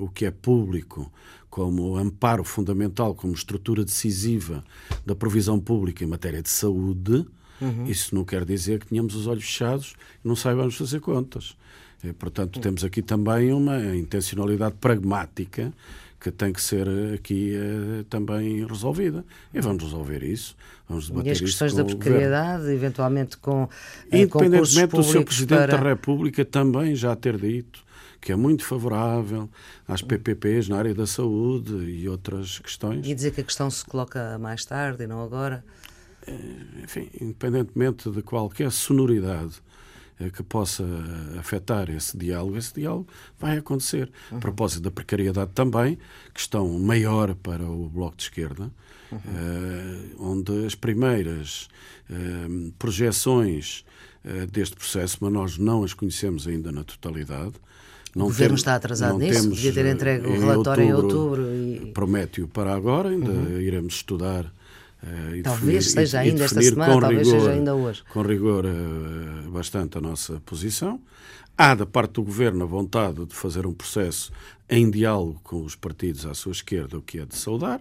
o 0.00 0.08
que 0.08 0.24
é 0.24 0.30
público 0.30 1.12
como 1.50 1.96
amparo 1.96 2.44
fundamental, 2.44 3.14
como 3.14 3.34
estrutura 3.34 3.84
decisiva 3.84 4.64
da 5.04 5.14
provisão 5.14 5.60
pública 5.60 6.04
em 6.04 6.06
matéria 6.06 6.40
de 6.40 6.48
saúde, 6.48 7.26
uhum. 7.60 7.84
isso 7.86 8.14
não 8.14 8.24
quer 8.24 8.44
dizer 8.44 8.80
que 8.80 8.86
tenhamos 8.86 9.14
os 9.14 9.26
olhos 9.26 9.44
fechados 9.44 9.94
e 10.24 10.28
não 10.28 10.36
saibamos 10.36 10.74
fazer 10.74 11.00
contas. 11.00 11.54
E, 12.02 12.12
portanto, 12.12 12.56
uhum. 12.56 12.62
temos 12.62 12.84
aqui 12.84 13.02
também 13.02 13.52
uma 13.52 13.94
intencionalidade 13.96 14.76
pragmática 14.80 15.72
que 16.20 16.30
tem 16.30 16.52
que 16.52 16.60
ser 16.60 16.88
aqui 17.14 17.54
uh, 17.56 18.04
também 18.04 18.66
resolvida. 18.66 19.24
E 19.54 19.60
vamos 19.60 19.84
resolver 19.84 20.22
isso. 20.22 20.56
Vamos 20.88 21.08
debater 21.08 21.28
e 21.28 21.32
as 21.32 21.40
questões 21.40 21.74
da 21.74 21.84
precariedade, 21.84 22.70
eventualmente 22.70 23.36
com 23.36 23.64
uh, 23.64 23.68
Independentemente 24.12 24.96
do 24.96 25.04
seu 25.04 25.24
Presidente 25.24 25.58
para... 25.58 25.76
da 25.78 25.88
República 25.88 26.44
também 26.44 26.94
já 26.94 27.14
ter 27.14 27.38
dito 27.38 27.86
que 28.20 28.32
é 28.32 28.36
muito 28.36 28.64
favorável 28.64 29.48
às 29.86 30.02
PPPs 30.02 30.68
na 30.68 30.76
área 30.76 30.94
da 30.94 31.06
saúde 31.06 31.72
e 31.84 32.08
outras 32.08 32.58
questões. 32.58 33.06
E 33.06 33.14
dizer 33.14 33.30
que 33.30 33.40
a 33.40 33.44
questão 33.44 33.70
se 33.70 33.84
coloca 33.84 34.36
mais 34.38 34.64
tarde 34.64 35.04
e 35.04 35.06
não 35.06 35.22
agora? 35.22 35.64
Eh, 36.26 36.32
enfim, 36.82 37.08
independentemente 37.20 38.10
de 38.10 38.22
qualquer 38.22 38.70
sonoridade 38.72 39.54
eh, 39.54 39.67
que 40.34 40.42
possa 40.42 40.84
afetar 41.38 41.90
esse 41.90 42.16
diálogo, 42.16 42.56
esse 42.56 42.74
diálogo 42.74 43.06
vai 43.38 43.58
acontecer. 43.58 44.10
Uhum. 44.30 44.38
A 44.38 44.40
propósito 44.40 44.82
da 44.82 44.90
precariedade 44.90 45.52
também, 45.54 45.98
questão 46.34 46.68
maior 46.78 47.34
para 47.36 47.64
o 47.64 47.88
Bloco 47.88 48.16
de 48.16 48.24
Esquerda, 48.24 48.70
uhum. 49.12 49.18
uh, 49.18 50.32
onde 50.32 50.66
as 50.66 50.74
primeiras 50.74 51.68
uh, 52.10 52.72
projeções 52.78 53.84
uh, 54.24 54.46
deste 54.46 54.74
processo, 54.76 55.18
mas 55.20 55.32
nós 55.32 55.58
não 55.58 55.84
as 55.84 55.94
conhecemos 55.94 56.48
ainda 56.48 56.72
na 56.72 56.82
totalidade, 56.82 57.54
não 58.14 58.26
o 58.26 58.28
governo 58.28 58.56
está 58.56 58.74
atrasado 58.74 59.18
nisso, 59.18 59.42
temos, 59.42 59.58
devia 59.58 59.72
ter 59.72 59.94
entregue 59.94 60.26
o 60.26 60.40
relatório 60.40 60.82
em 60.82 60.92
outubro. 60.92 61.42
E... 61.54 61.92
Promete-o 61.94 62.48
para 62.48 62.74
agora, 62.74 63.10
ainda 63.10 63.30
uhum. 63.30 63.60
iremos 63.60 63.94
estudar. 63.94 64.52
Uh, 65.02 65.42
talvez 65.42 65.86
definir, 65.86 66.06
seja 66.06 66.20
ainda 66.20 66.44
esta 66.44 66.60
semana, 66.60 67.00
talvez 67.00 67.26
rigor, 67.26 67.40
seja 67.40 67.50
ainda 67.52 67.74
hoje. 67.74 68.02
Com 68.12 68.22
rigor 68.22 68.64
uh, 68.64 69.50
bastante 69.50 69.98
a 69.98 70.00
nossa 70.00 70.40
posição. 70.40 71.00
Há 71.56 71.74
da 71.74 71.86
parte 71.86 72.12
do 72.14 72.22
governo 72.22 72.64
a 72.64 72.66
vontade 72.66 73.24
de 73.24 73.34
fazer 73.34 73.66
um 73.66 73.74
processo 73.74 74.32
em 74.68 74.90
diálogo 74.90 75.40
com 75.42 75.64
os 75.64 75.74
partidos 75.74 76.26
à 76.26 76.34
sua 76.34 76.52
esquerda, 76.52 76.98
o 76.98 77.02
que 77.02 77.18
é 77.18 77.24
de 77.24 77.36
saudar, 77.36 77.80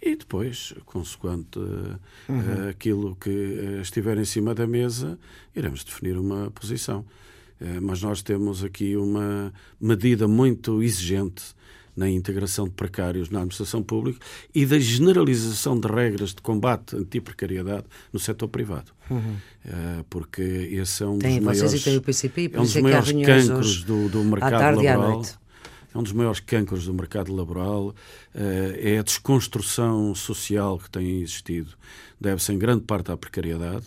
e 0.00 0.14
depois, 0.14 0.74
consoante 0.84 1.58
uh, 1.58 1.98
uhum. 2.28 2.68
aquilo 2.70 3.16
que 3.16 3.80
estiver 3.82 4.16
em 4.18 4.24
cima 4.24 4.54
da 4.54 4.66
mesa, 4.66 5.18
iremos 5.54 5.82
definir 5.84 6.16
uma 6.16 6.50
posição. 6.50 7.04
Eh, 7.60 7.80
mas 7.80 8.02
nós 8.02 8.22
temos 8.22 8.62
aqui 8.62 8.96
uma 8.96 9.52
medida 9.80 10.28
muito 10.28 10.82
exigente 10.82 11.42
na 11.98 12.08
integração 12.08 12.66
de 12.66 12.70
precários 12.70 13.28
na 13.28 13.40
administração 13.40 13.82
pública 13.82 14.24
e 14.54 14.64
da 14.64 14.78
generalização 14.78 15.78
de 15.78 15.88
regras 15.88 16.30
de 16.30 16.40
combate 16.40 16.94
anti-precariedade 16.94 17.84
no 18.12 18.20
setor 18.20 18.48
privado. 18.48 18.92
Uhum. 19.10 19.36
Eh, 19.64 20.04
porque 20.08 20.42
esse 20.42 21.02
é 21.02 21.06
um 21.06 21.18
tem 21.18 21.36
dos 21.36 21.44
maiores, 21.44 21.72
e 21.72 21.80
tem 21.80 21.96
o 21.96 22.02
PCP, 22.02 22.50
é 22.54 22.60
um 22.60 22.62
dos 22.62 22.76
é 22.76 22.80
maiores 22.80 23.10
cancros 23.10 23.82
do, 23.82 24.08
do 24.08 24.22
mercado 24.24 24.80
laboral. 24.80 25.22
É 25.92 25.98
um 25.98 26.02
dos 26.02 26.12
maiores 26.12 26.38
cancros 26.38 26.84
do 26.84 26.94
mercado 26.94 27.34
laboral, 27.34 27.94
eh, 28.32 28.94
é 28.94 28.98
a 28.98 29.02
desconstrução 29.02 30.14
social 30.14 30.78
que 30.78 30.88
tem 30.88 31.20
existido. 31.20 31.72
Deve-se 32.20 32.52
em 32.52 32.58
grande 32.58 32.84
parte 32.84 33.10
à 33.10 33.16
precariedade 33.16 33.86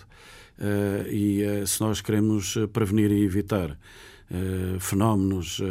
Uh, 0.62 1.10
e 1.10 1.65
se 1.65 1.82
nós 1.82 2.02
queremos 2.02 2.56
eh, 2.56 2.67
prevenir 2.67 3.12
e 3.12 3.24
evitar 3.24 3.76
uh, 4.32 4.80
fenómenos 4.80 5.62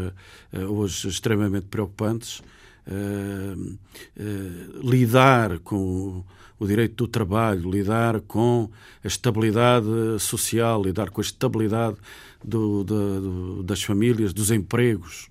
hoje 0.69 1.09
extremamente 1.09 1.67
preocupantes, 1.67 2.43
lidar 4.83 5.59
com 5.61 6.25
o 6.59 6.67
direito 6.67 6.95
do 7.05 7.09
trabalho, 7.09 7.71
lidar 7.71 8.21
com 8.21 8.69
a 9.03 9.07
estabilidade 9.07 9.87
social, 10.19 10.83
lidar 10.83 11.11
com 11.11 11.21
a 11.21 11.25
estabilidade 11.25 11.97
do, 12.45 12.85
do, 12.85 13.63
das 13.63 13.83
famílias, 13.83 14.33
dos 14.33 14.51
empregos, 14.51 15.29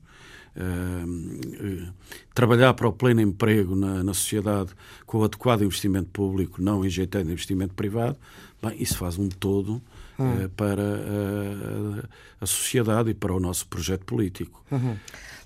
Uh, 0.57 1.93
trabalhar 2.33 2.73
para 2.73 2.87
o 2.87 2.91
pleno 2.91 3.21
emprego 3.21 3.75
na, 3.75 4.03
na, 4.03 4.13
sociedade 4.13 4.71
com 5.05 5.19
o 5.19 5.23
adequado 5.23 5.61
investimento 5.61 6.09
público, 6.09 6.61
não 6.61 6.83
injetando 6.83 7.31
investimento 7.31 7.75
privado, 7.75 8.17
Bem, 8.61 8.75
isso 8.81 8.97
faz 8.97 9.17
um 9.17 9.29
todo 9.29 9.81
hum. 10.19 10.45
uh, 10.45 10.49
para 10.49 10.83
a, 10.83 12.43
a, 12.43 12.45
sociedade 12.45 13.11
e 13.11 13.13
para 13.13 13.33
o 13.33 13.39
nosso 13.39 13.67
projeto 13.67 14.05
político. 14.05 14.63
Uhum. 14.71 14.97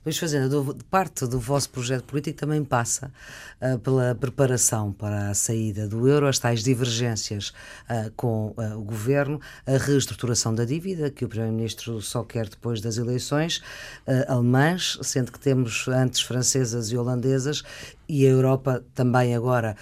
Luís 0.06 0.18
Fazenda, 0.18 0.50
do, 0.50 0.76
parte 0.92 1.26
do 1.26 1.40
vosso 1.40 1.70
projeto 1.70 2.04
político 2.04 2.38
também 2.38 2.62
passa 2.62 3.10
uh, 3.62 3.80
pela 3.80 4.14
preparação 4.14 4.92
para 4.92 5.30
a 5.30 5.34
saída 5.34 5.88
do 5.88 6.06
euro, 6.10 6.28
as 6.28 6.38
tais 6.38 6.62
divergências 6.62 7.54
uh, 7.90 8.12
com 8.18 8.54
uh, 8.58 8.78
o 8.78 8.84
governo, 8.84 9.40
a 9.66 9.78
reestruturação 9.78 10.54
da 10.54 10.66
dívida, 10.66 11.10
que 11.10 11.24
o 11.24 11.30
Primeiro-Ministro 11.30 12.02
só 12.02 12.22
quer 12.22 12.50
depois 12.50 12.82
das 12.82 12.98
eleições, 12.98 13.62
alemãs, 14.28 15.00
sendo 15.02 15.32
que 15.32 15.40
temos 15.40 15.88
antes 15.88 16.22
francesas 16.22 16.92
e 16.92 16.98
holandesas, 16.98 17.64
e 18.08 18.26
a 18.26 18.30
Europa 18.30 18.84
também 18.94 19.36
agora 19.36 19.76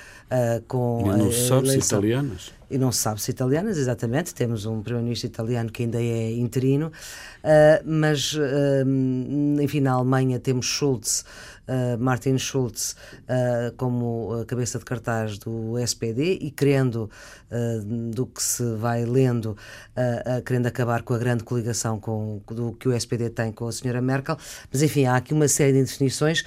com. 0.67 1.03
E 1.05 1.17
não 1.17 1.31
se 1.31 1.47
sabe 1.47 1.69
se 1.69 1.77
italianas 1.77 2.51
e 2.71 2.77
não 2.77 2.91
se 2.91 2.99
sabe 2.99 3.21
se 3.21 3.31
italianas, 3.31 3.77
exatamente. 3.77 4.33
Temos 4.33 4.65
um 4.65 4.81
primeiro-ministro 4.81 5.27
italiano 5.27 5.69
que 5.69 5.83
ainda 5.83 6.01
é 6.01 6.31
interino, 6.31 6.87
uh, 6.87 7.83
mas, 7.85 8.33
uh, 8.33 9.61
enfim, 9.61 9.81
na 9.81 9.91
Alemanha 9.91 10.39
temos 10.39 10.65
Schulz, 10.65 11.25
uh, 11.67 11.97
Martin 11.99 12.37
Schulz, 12.37 12.95
como 13.77 14.45
cabeça 14.47 14.79
de 14.79 14.85
cartaz 14.85 15.37
do 15.37 15.77
SPD 15.77 16.37
e 16.41 16.51
querendo, 16.51 17.09
do 18.11 18.25
que 18.25 18.41
se 18.41 18.75
vai 18.75 19.05
lendo, 19.05 19.55
querendo 20.45 20.67
acabar 20.67 21.01
com 21.01 21.13
a 21.13 21.17
grande 21.17 21.43
coligação 21.43 21.99
com, 21.99 22.41
do 22.47 22.73
que 22.73 22.87
o 22.87 22.93
SPD 22.93 23.29
tem 23.29 23.51
com 23.51 23.67
a 23.67 23.71
senhora 23.71 24.01
Merkel. 24.01 24.37
Mas, 24.71 24.81
enfim, 24.81 25.05
há 25.05 25.15
aqui 25.15 25.33
uma 25.33 25.47
série 25.47 25.73
de 25.73 25.79
indefinições, 25.79 26.43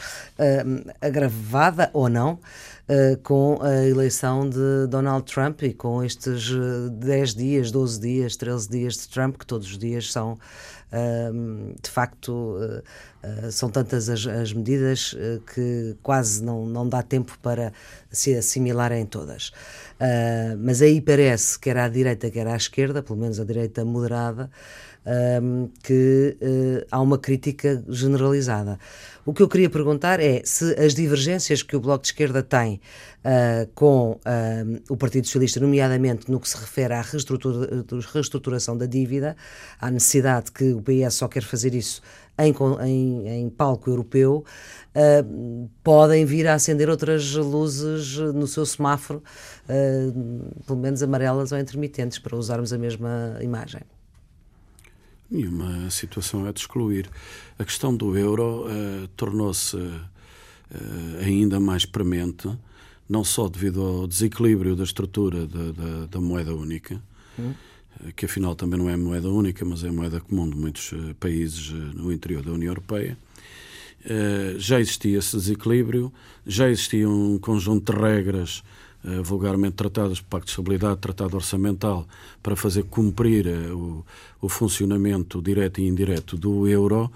agravada 1.00 1.90
ou 1.92 2.08
não. 2.08 2.38
Uh, 2.86 3.16
com 3.22 3.62
a 3.62 3.86
eleição 3.86 4.46
de 4.46 4.86
Donald 4.90 5.24
Trump 5.24 5.62
e 5.62 5.72
com 5.72 6.04
estes 6.04 6.50
10 6.92 7.32
uh, 7.32 7.36
dias, 7.36 7.70
12 7.70 7.98
dias, 7.98 8.36
13 8.36 8.68
dias 8.68 8.94
de 8.96 9.08
Trump, 9.08 9.38
que 9.38 9.46
todos 9.46 9.66
os 9.68 9.78
dias 9.78 10.12
são, 10.12 10.34
uh, 10.34 11.74
de 11.82 11.88
facto, 11.88 12.30
uh, 12.30 13.50
são 13.50 13.70
tantas 13.70 14.10
as, 14.10 14.26
as 14.26 14.52
medidas 14.52 15.16
que 15.54 15.96
quase 16.02 16.44
não, 16.44 16.66
não 16.66 16.86
dá 16.86 17.02
tempo 17.02 17.38
para 17.40 17.72
se 18.10 18.34
assimilarem 18.34 19.06
todas. 19.06 19.50
mas 20.58 20.82
aí 20.82 21.00
parece, 21.00 21.58
quer 21.58 21.78
à 21.78 21.88
direita, 21.88 22.30
quer 22.30 22.46
à 22.46 22.54
esquerda, 22.54 23.02
pelo 23.02 23.18
menos 23.18 23.40
a 23.40 23.44
direita 23.44 23.82
moderada, 23.82 24.50
um, 25.42 25.70
que 25.82 26.36
há 26.90 27.00
uma 27.00 27.16
crítica 27.16 27.82
generalizada. 27.88 28.78
O 29.26 29.32
que 29.32 29.42
eu 29.42 29.48
queria 29.48 29.70
perguntar 29.70 30.20
é 30.20 30.42
se 30.44 30.74
as 30.78 30.94
divergências 30.94 31.62
que 31.62 31.74
o 31.74 31.80
Bloco 31.80 32.02
de 32.02 32.08
Esquerda 32.08 32.42
tem 32.42 32.78
uh, 33.24 33.66
com 33.74 34.12
uh, 34.12 34.82
o 34.90 34.98
Partido 34.98 35.26
Socialista, 35.26 35.58
nomeadamente 35.60 36.30
no 36.30 36.38
que 36.38 36.46
se 36.46 36.56
refere 36.58 36.92
à 36.92 37.00
reestrutura, 37.00 37.84
reestruturação 38.12 38.76
da 38.76 38.84
dívida, 38.84 39.34
à 39.80 39.90
necessidade 39.90 40.52
que 40.52 40.72
o 40.72 40.82
PS 40.82 41.14
só 41.14 41.26
quer 41.26 41.42
fazer 41.42 41.74
isso 41.74 42.02
em, 42.36 42.52
em, 42.82 43.28
em 43.28 43.48
palco 43.48 43.88
europeu, 43.88 44.44
uh, 44.94 45.70
podem 45.82 46.26
vir 46.26 46.46
a 46.46 46.54
acender 46.54 46.90
outras 46.90 47.34
luzes 47.34 48.18
no 48.18 48.46
seu 48.46 48.66
semáforo, 48.66 49.22
pelo 50.66 50.78
menos 50.78 51.02
amarelas 51.02 51.50
ou 51.50 51.58
intermitentes, 51.58 52.18
para 52.18 52.36
usarmos 52.36 52.74
a 52.74 52.78
mesma 52.78 53.38
imagem. 53.40 53.80
Nenhuma 55.34 55.90
situação 55.90 56.46
é 56.46 56.52
de 56.52 56.60
excluir. 56.60 57.10
A 57.58 57.64
questão 57.64 57.96
do 57.96 58.16
euro 58.16 58.66
uh, 58.68 59.08
tornou-se 59.16 59.76
uh, 59.76 60.00
ainda 61.20 61.58
mais 61.58 61.84
premente, 61.84 62.48
não 63.08 63.24
só 63.24 63.48
devido 63.48 63.82
ao 63.82 64.06
desequilíbrio 64.06 64.76
da 64.76 64.84
estrutura 64.84 65.44
da, 65.44 65.72
da, 65.72 66.06
da 66.06 66.20
moeda 66.20 66.54
única, 66.54 67.02
hum. 67.36 67.52
que 68.14 68.26
afinal 68.26 68.54
também 68.54 68.78
não 68.78 68.88
é 68.88 68.96
moeda 68.96 69.28
única, 69.28 69.64
mas 69.64 69.82
é 69.82 69.90
moeda 69.90 70.20
comum 70.20 70.48
de 70.48 70.56
muitos 70.56 70.92
países 71.18 71.68
no 71.70 72.12
interior 72.12 72.44
da 72.44 72.52
União 72.52 72.70
Europeia. 72.70 73.18
já 74.56 74.80
existia 74.80 75.18
esse 75.18 75.36
desequilíbrio, 75.36 76.12
já 76.46 76.70
existia 76.70 77.08
um 77.08 77.38
conjunto 77.38 77.92
de 77.92 78.00
regras 78.00 78.62
uh, 79.04 79.22
vulgarmente 79.22 79.74
tratadas, 79.74 80.20
Pacto 80.20 80.46
de 80.46 80.52
Estabilidade, 80.52 81.00
Tratado 81.00 81.36
Orçamental, 81.36 82.06
para 82.42 82.56
fazer 82.56 82.84
cumprir 82.84 83.46
uh, 83.46 83.76
o, 83.76 84.06
o, 84.40 84.48
funcionamento 84.48 85.40
direto 85.42 85.80
e 85.80 85.86
indireto 85.86 86.36
do 86.36 86.66
euro, 86.66 87.10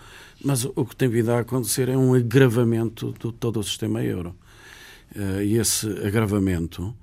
mas 0.44 0.64
o 0.64 0.84
que 0.84 0.94
tem 0.94 1.08
vindo 1.08 1.30
a 1.30 1.40
acontecer 1.40 1.88
é 1.88 1.96
um 1.96 2.14
agravamento 2.14 3.12
de 3.12 3.32
todo 3.32 3.58
o 3.60 3.62
sistema 3.62 4.02
euro. 4.02 4.34
Uh, 5.14 5.42
e 5.42 5.56
esse 5.56 5.86
agravamento, 6.06 6.94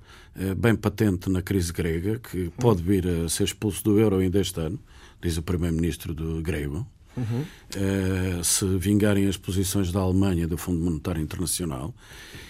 bem 0.58 0.76
patente 0.76 1.30
na 1.30 1.40
crise 1.40 1.72
grega, 1.72 2.18
que 2.18 2.50
pode 2.60 2.82
vir 2.82 3.08
a 3.08 3.26
ser 3.26 3.44
expulso 3.44 3.82
do 3.82 3.98
euro 3.98 4.18
ainda 4.18 4.38
este 4.38 4.60
ano, 4.60 4.78
diz 5.20 5.38
o 5.38 5.42
primeiro-ministro 5.42 6.12
do 6.12 6.42
grego, 6.42 6.86
uhum. 7.16 8.44
se 8.44 8.66
vingarem 8.76 9.26
as 9.28 9.38
posições 9.38 9.90
da 9.90 10.00
Alemanha 10.00 10.46
do 10.46 10.58
Fundo 10.58 10.84
Monetário 10.84 11.22
Internacional, 11.22 11.94
eh, 11.94 12.45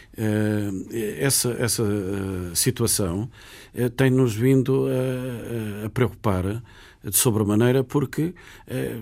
essa, 1.19 1.51
essa 1.59 1.83
eh, 1.83 2.55
situação 2.55 3.29
eh, 3.75 3.89
tem-nos 3.91 4.35
vindo 4.35 4.87
a, 4.87 5.87
a, 5.87 5.91
preocupar 5.91 6.63
de 7.05 7.17
sobremaneira 7.17 7.85
porque 7.85 8.35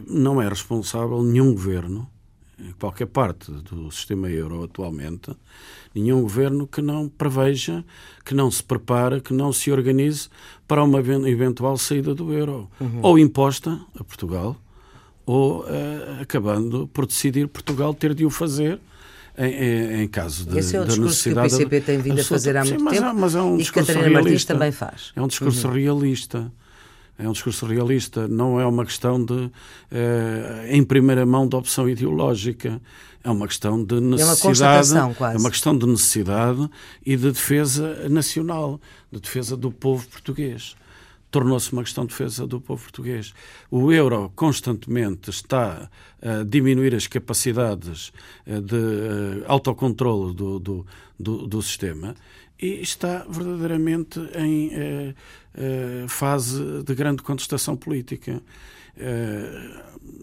não 0.07 0.43
é 0.43 0.47
responsável 0.47 1.23
nenhum 1.23 1.55
governo, 1.55 2.07
em 2.59 2.73
qualquer 2.73 3.07
parte 3.07 3.51
do 3.51 3.91
sistema 3.91 4.29
euro 4.29 4.63
atualmente, 4.63 5.35
nenhum 5.95 6.21
governo 6.21 6.67
que 6.67 6.83
não 6.83 7.09
preveja, 7.09 7.83
que 8.23 8.35
não 8.35 8.51
se 8.51 8.63
prepare, 8.63 9.23
que 9.23 9.33
não 9.33 9.55
se 9.55 9.73
organize 9.73 10.29
para 10.69 10.85
uma 10.85 10.99
eventual 10.99 11.79
saída 11.79 12.15
do 12.15 12.31
euro, 12.31 12.69
uhum. 12.79 13.01
ou 13.01 13.19
imposta 13.19 13.81
a 13.99 14.05
Portugal, 14.05 14.55
ou 15.25 15.61
uh, 15.63 16.21
acabando 16.21 16.87
por 16.89 17.07
decidir 17.07 17.49
Portugal 17.49 17.95
ter 17.95 18.13
de 18.15 18.27
o 18.27 18.31
fazer 18.31 18.79
em, 19.37 20.03
em 20.03 20.09
caso 20.09 20.45
de, 20.47 20.59
Esse 20.59 20.77
é 20.77 20.81
o 20.81 20.85
discurso 20.85 21.23
que 21.25 21.31
o 21.31 21.43
PCP 21.43 21.81
tem 21.81 21.99
vindo 21.99 22.21
a 22.21 22.25
fazer 22.25 22.57
há 22.57 22.65
muito 22.65 22.79
sim, 22.79 22.91
tempo 22.91 23.03
mas 23.03 23.03
é, 23.03 23.13
mas 23.13 23.35
é 23.35 23.43
um 23.43 23.59
e 23.59 23.65
que 23.65 23.73
Catarina 23.73 24.01
realista. 24.01 24.23
Martins 24.23 24.45
também 24.45 24.73
faz. 24.73 25.13
É 25.17 25.23
um 25.23 25.27
discurso 25.27 25.67
uhum. 25.67 25.75
realista. 25.75 26.53
É 27.17 27.29
um 27.29 27.33
discurso 27.33 27.65
realista, 27.65 28.27
não 28.27 28.61
é 28.61 28.67
uma 28.67 28.85
questão 28.85 29.25
de, 29.25 29.49
eh, 29.89 30.67
em 30.71 30.83
primeira 30.83 31.25
mão, 31.25 31.47
de 31.47 31.55
opção 31.55 31.89
ideológica. 31.89 32.81
É 33.23 33.31
uma 33.31 33.47
questão 33.47 33.85
de 33.85 34.01
necessidade. 34.01 34.97
É 34.97 35.03
uma, 35.03 35.33
é 35.33 35.37
uma 35.37 35.51
questão 35.51 35.79
de 35.79 35.87
necessidade 35.87 36.69
e 37.07 37.17
de 37.17 37.31
defesa 37.31 38.09
nacional, 38.09 38.81
de 39.13 39.21
defesa 39.21 39.57
do 39.57 39.71
povo 39.71 40.05
português 40.09 40.75
tornou-se 41.35 41.73
uma 41.73 41.83
questão 41.83 42.05
de 42.05 42.11
defesa 42.11 42.47
do 42.47 42.61
povo 42.61 42.81
português. 42.81 43.35
O 43.69 43.91
euro 43.91 44.31
constantemente 44.37 45.31
está 45.31 45.91
a 46.23 46.45
diminuir 46.45 46.95
as 46.95 47.09
capacidades 47.09 48.13
eh, 48.47 48.61
de 48.61 48.77
eh, 48.77 49.45
autocontrole 49.49 50.33
do, 50.33 50.61
do, 50.61 50.87
do, 51.19 51.47
do 51.49 51.61
sistema 51.61 52.15
e 52.57 52.81
está 52.81 53.27
verdadeiramente 53.29 54.21
em 54.37 54.71
eh, 54.73 56.05
fase 56.07 56.85
de 56.85 56.95
grande 56.95 57.21
contestação 57.23 57.77
política. 57.77 58.41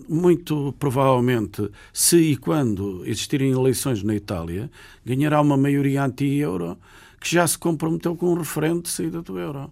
muito 0.07 0.73
provavelmente, 0.79 1.69
se 1.91 2.17
e 2.17 2.37
quando 2.37 3.03
existirem 3.05 3.51
eleições 3.51 4.01
na 4.01 4.15
Itália, 4.15 4.71
ganhará 5.05 5.41
uma 5.41 5.57
maioria 5.57 6.05
anti-euro 6.05 6.77
que 7.19 7.29
já 7.35 7.45
se 7.45 7.57
comprometeu 7.57 8.15
com 8.15 8.27
um 8.31 8.37
referendo 8.37 8.83
de 8.83 8.89
saída 8.89 9.21
do 9.21 9.37
euro. 9.37 9.69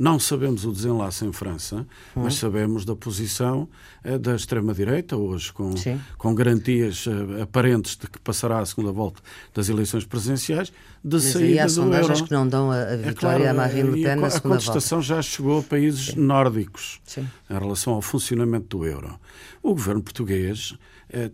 Não 0.00 0.18
sabemos 0.18 0.64
o 0.64 0.72
desenlace 0.72 1.26
em 1.26 1.30
França, 1.30 1.86
hum. 2.16 2.22
mas 2.24 2.36
sabemos 2.36 2.86
da 2.86 2.96
posição 2.96 3.68
eh, 4.02 4.16
da 4.16 4.34
extrema-direita, 4.34 5.14
hoje 5.14 5.52
com, 5.52 5.74
com 6.16 6.34
garantias 6.34 7.04
eh, 7.06 7.42
aparentes 7.42 7.98
de 7.98 8.06
que 8.06 8.18
passará 8.18 8.60
a 8.60 8.64
segunda 8.64 8.90
volta 8.92 9.20
das 9.54 9.68
eleições 9.68 10.06
presidenciais, 10.06 10.72
de 11.04 11.16
mas 11.16 11.24
saída 11.24 11.46
aí 11.48 11.58
há 11.58 11.66
do 11.66 11.72
sondagens 11.72 12.18
euro. 12.18 12.24
que 12.24 12.32
não 12.32 12.48
dão 12.48 12.70
a, 12.70 12.80
a 12.80 12.96
vitória 12.96 13.10
é 13.10 13.12
claro, 13.12 13.48
a 13.50 13.52
Marine 13.52 13.90
Le 13.90 14.02
Pen 14.02 14.16
na 14.16 14.30
segunda 14.30 14.30
volta. 14.30 14.38
A 14.38 14.40
contestação 14.40 15.02
já 15.02 15.20
chegou 15.20 15.58
a 15.58 15.62
países 15.62 16.06
Sim. 16.06 16.20
nórdicos 16.20 16.98
Sim. 17.04 17.28
em 17.50 17.58
relação 17.58 17.92
ao 17.92 18.00
funcionamento 18.00 18.78
do 18.78 18.86
euro. 18.86 19.20
O 19.62 19.74
governo 19.74 20.00
português 20.02 20.78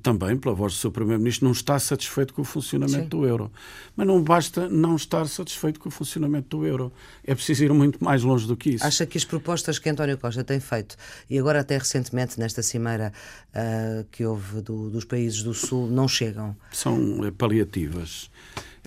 também, 0.02 0.36
pela 0.36 0.54
voz 0.54 0.72
do 0.72 0.78
seu 0.78 0.90
Primeiro-Ministro, 0.90 1.44
não 1.44 1.52
está 1.52 1.78
satisfeito 1.78 2.32
com 2.32 2.42
o 2.42 2.44
funcionamento 2.44 3.02
Sim. 3.02 3.08
do 3.08 3.26
euro. 3.26 3.52
Mas 3.94 4.06
não 4.06 4.22
basta 4.22 4.68
não 4.68 4.96
estar 4.96 5.26
satisfeito 5.26 5.78
com 5.78 5.88
o 5.88 5.92
funcionamento 5.92 6.56
do 6.56 6.66
euro. 6.66 6.92
É 7.24 7.34
preciso 7.34 7.64
ir 7.64 7.72
muito 7.72 8.02
mais 8.02 8.22
longe 8.22 8.46
do 8.46 8.56
que 8.56 8.70
isso. 8.70 8.84
Acha 8.86 9.04
que 9.04 9.18
as 9.18 9.24
propostas 9.24 9.78
que 9.78 9.88
António 9.88 10.16
Costa 10.16 10.42
tem 10.42 10.60
feito, 10.60 10.96
e 11.28 11.38
agora 11.38 11.60
até 11.60 11.76
recentemente 11.76 12.38
nesta 12.38 12.62
cimeira 12.62 13.12
uh, 13.50 14.04
que 14.10 14.24
houve 14.24 14.60
do, 14.62 14.88
dos 14.88 15.04
países 15.04 15.42
do 15.42 15.52
Sul, 15.52 15.88
não 15.88 16.08
chegam? 16.08 16.56
São 16.72 17.20
uh, 17.20 17.32
paliativas. 17.32 18.30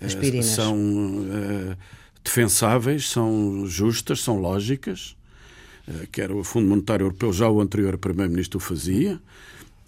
Aspirinas. 0.02 0.45
são 0.45 0.78
defensáveis, 2.23 3.10
são 3.10 3.65
justas, 3.65 4.21
são 4.21 4.39
lógicas. 4.39 5.15
quer 6.12 6.32
o 6.32 6.43
Fundo 6.43 6.67
Monetário 6.67 7.06
Europeu, 7.06 7.34
já 7.34 7.49
o 7.49 7.60
anterior 7.60 7.97
Primeiro-Ministro 7.97 8.58
o 8.58 8.62
fazia. 8.62 9.19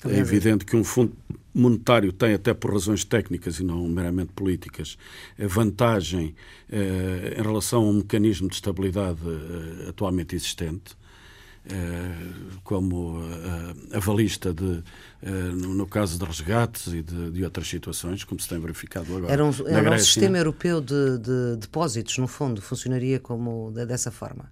É 0.09 0.17
evidente 0.17 0.65
que 0.65 0.75
um 0.75 0.83
fundo 0.83 1.15
monetário 1.53 2.11
tem, 2.11 2.33
até 2.33 2.53
por 2.53 2.71
razões 2.71 3.03
técnicas 3.03 3.59
e 3.59 3.63
não 3.63 3.87
meramente 3.87 4.31
políticas, 4.33 4.97
vantagem 5.37 6.33
eh, 6.69 7.35
em 7.37 7.41
relação 7.41 7.83
a 7.83 7.85
um 7.85 7.93
mecanismo 7.93 8.47
de 8.47 8.55
estabilidade 8.55 9.19
eh, 9.25 9.89
atualmente 9.89 10.35
existente, 10.35 10.95
eh, 11.65 12.15
como 12.63 13.19
a 13.91 13.97
avalista 13.97 14.53
de, 14.53 14.81
no, 15.53 15.75
no, 15.75 15.85
caso 15.85 16.17
de 16.17 16.25
resgates 16.25 16.87
e 16.87 17.03
de, 17.03 17.31
de, 17.31 17.43
outras 17.43 17.67
situações, 17.67 18.23
como 18.23 18.39
se 18.39 18.47
tem 18.47 18.59
verificado 18.59 19.15
agora. 19.15 19.31
Era 19.31 19.45
um, 19.45 19.51
era 19.67 19.91
um 19.93 19.99
sistema 19.99 20.37
europeu 20.37 20.81
de, 20.81 21.19
de, 21.19 21.57
depósitos, 21.57 22.17
no 22.17 22.27
fundo, 22.27 22.61
funcionaria 22.61 23.19
como 23.19 23.71
dessa 23.71 24.09
forma? 24.09 24.51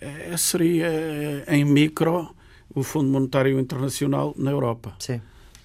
É, 0.00 0.36
seria 0.36 1.44
em 1.46 1.64
micro 1.64 2.34
o 2.74 2.82
Fundo 2.82 3.10
Monetário 3.10 3.58
Internacional 3.58 4.34
na 4.36 4.50
Europa. 4.50 4.94
Sim. 4.98 5.20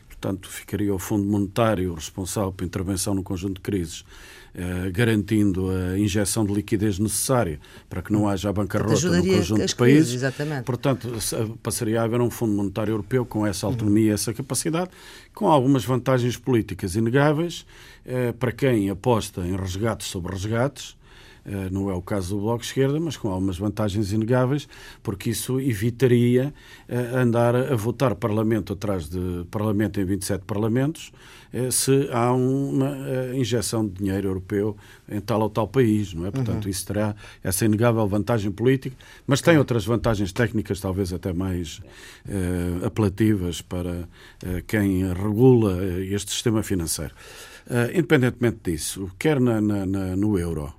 Portanto, 0.08 0.50
ficaria 0.50 0.94
o 0.94 0.98
Fundo 0.98 1.26
Monetário 1.26 1.94
responsável 1.94 2.52
pela 2.52 2.68
intervenção 2.68 3.14
no 3.14 3.22
conjunto 3.22 3.56
de 3.56 3.62
crises, 3.62 4.04
eh, 4.56 4.90
garantindo 4.90 5.70
a 5.70 6.00
injeção 6.00 6.44
de 6.44 6.52
liquidez 6.52 6.98
necessária 6.98 7.60
para 7.88 8.02
que 8.02 8.12
não 8.12 8.28
haja 8.28 8.50
a 8.50 8.54
bancarrota 8.54 9.10
no 9.10 9.24
conjunto 9.24 9.64
de 9.64 9.76
países. 9.76 10.16
Exatamente. 10.16 10.64
Portanto, 10.64 11.08
passaria 11.62 12.02
a 12.02 12.06
haver 12.06 12.20
um 12.20 12.32
Fundo 12.32 12.54
Monetário 12.54 12.94
Europeu 12.94 13.28
com 13.28 13.46
essa 13.46 13.68
autonomia 13.68 14.06
e 14.06 14.08
uhum. 14.08 14.14
essa 14.16 14.34
capacidade, 14.34 14.90
com 15.36 15.48
algumas 15.48 15.86
vantagens 15.86 16.36
políticas 16.36 16.96
inegáveis 16.96 17.64
eh, 18.04 18.32
para 18.32 18.52
quem 18.52 18.90
aposta 18.90 19.42
em 19.42 19.56
resgates 19.56 20.08
sobre 20.08 20.34
resgates 20.34 20.94
eh, 20.94 21.07
não 21.72 21.90
é 21.90 21.94
o 21.94 22.02
caso 22.02 22.36
do 22.36 22.42
Bloco 22.42 22.60
de 22.60 22.68
Esquerda, 22.68 23.00
mas 23.00 23.16
com 23.16 23.30
algumas 23.30 23.58
vantagens 23.58 24.12
inegáveis, 24.12 24.68
porque 25.02 25.30
isso 25.30 25.60
evitaria 25.60 26.54
eh, 26.88 26.96
andar 27.16 27.56
a 27.56 27.76
votar 27.76 28.16
Parlamento 28.16 28.74
atrás 28.74 29.08
de 29.10 29.46
Parlamento 29.50 30.00
em 30.00 30.06
27 30.06 30.44
Parlamentos, 30.46 31.12
eh, 31.54 31.72
se 31.72 32.10
há 32.12 32.34
uma 32.34 32.98
injeção 33.34 33.88
de 33.88 33.94
dinheiro 33.94 34.28
europeu 34.28 34.76
em 35.10 35.22
tal 35.22 35.42
ou 35.42 35.50
tal 35.50 35.68
país, 35.68 36.14
não 36.14 36.26
é? 36.26 36.32
Portanto, 36.32 36.66
uhum. 36.66 36.70
isso 36.70 36.86
terá 36.86 37.16
essa 37.44 37.66
inegável 37.66 38.06
vantagem 38.08 38.52
política, 38.52 38.96
mas 39.26 39.42
tem 39.42 39.58
outras 39.58 39.86
vantagens 39.86 40.34
técnicas, 40.34 40.80
talvez 40.80 41.14
até 41.14 41.32
mais 41.32 41.82
apelativas 42.86 43.62
para 43.62 44.08
quem 44.68 45.12
regula 45.14 45.84
este 46.12 46.32
sistema 46.32 46.62
financeiro. 46.62 47.14
Uh, 47.68 47.92
independentemente 47.92 48.72
disso, 48.72 49.12
quer 49.20 49.42
na, 49.42 49.60
na, 49.60 49.86
na, 49.86 50.16
no 50.16 50.40
euro, 50.40 50.74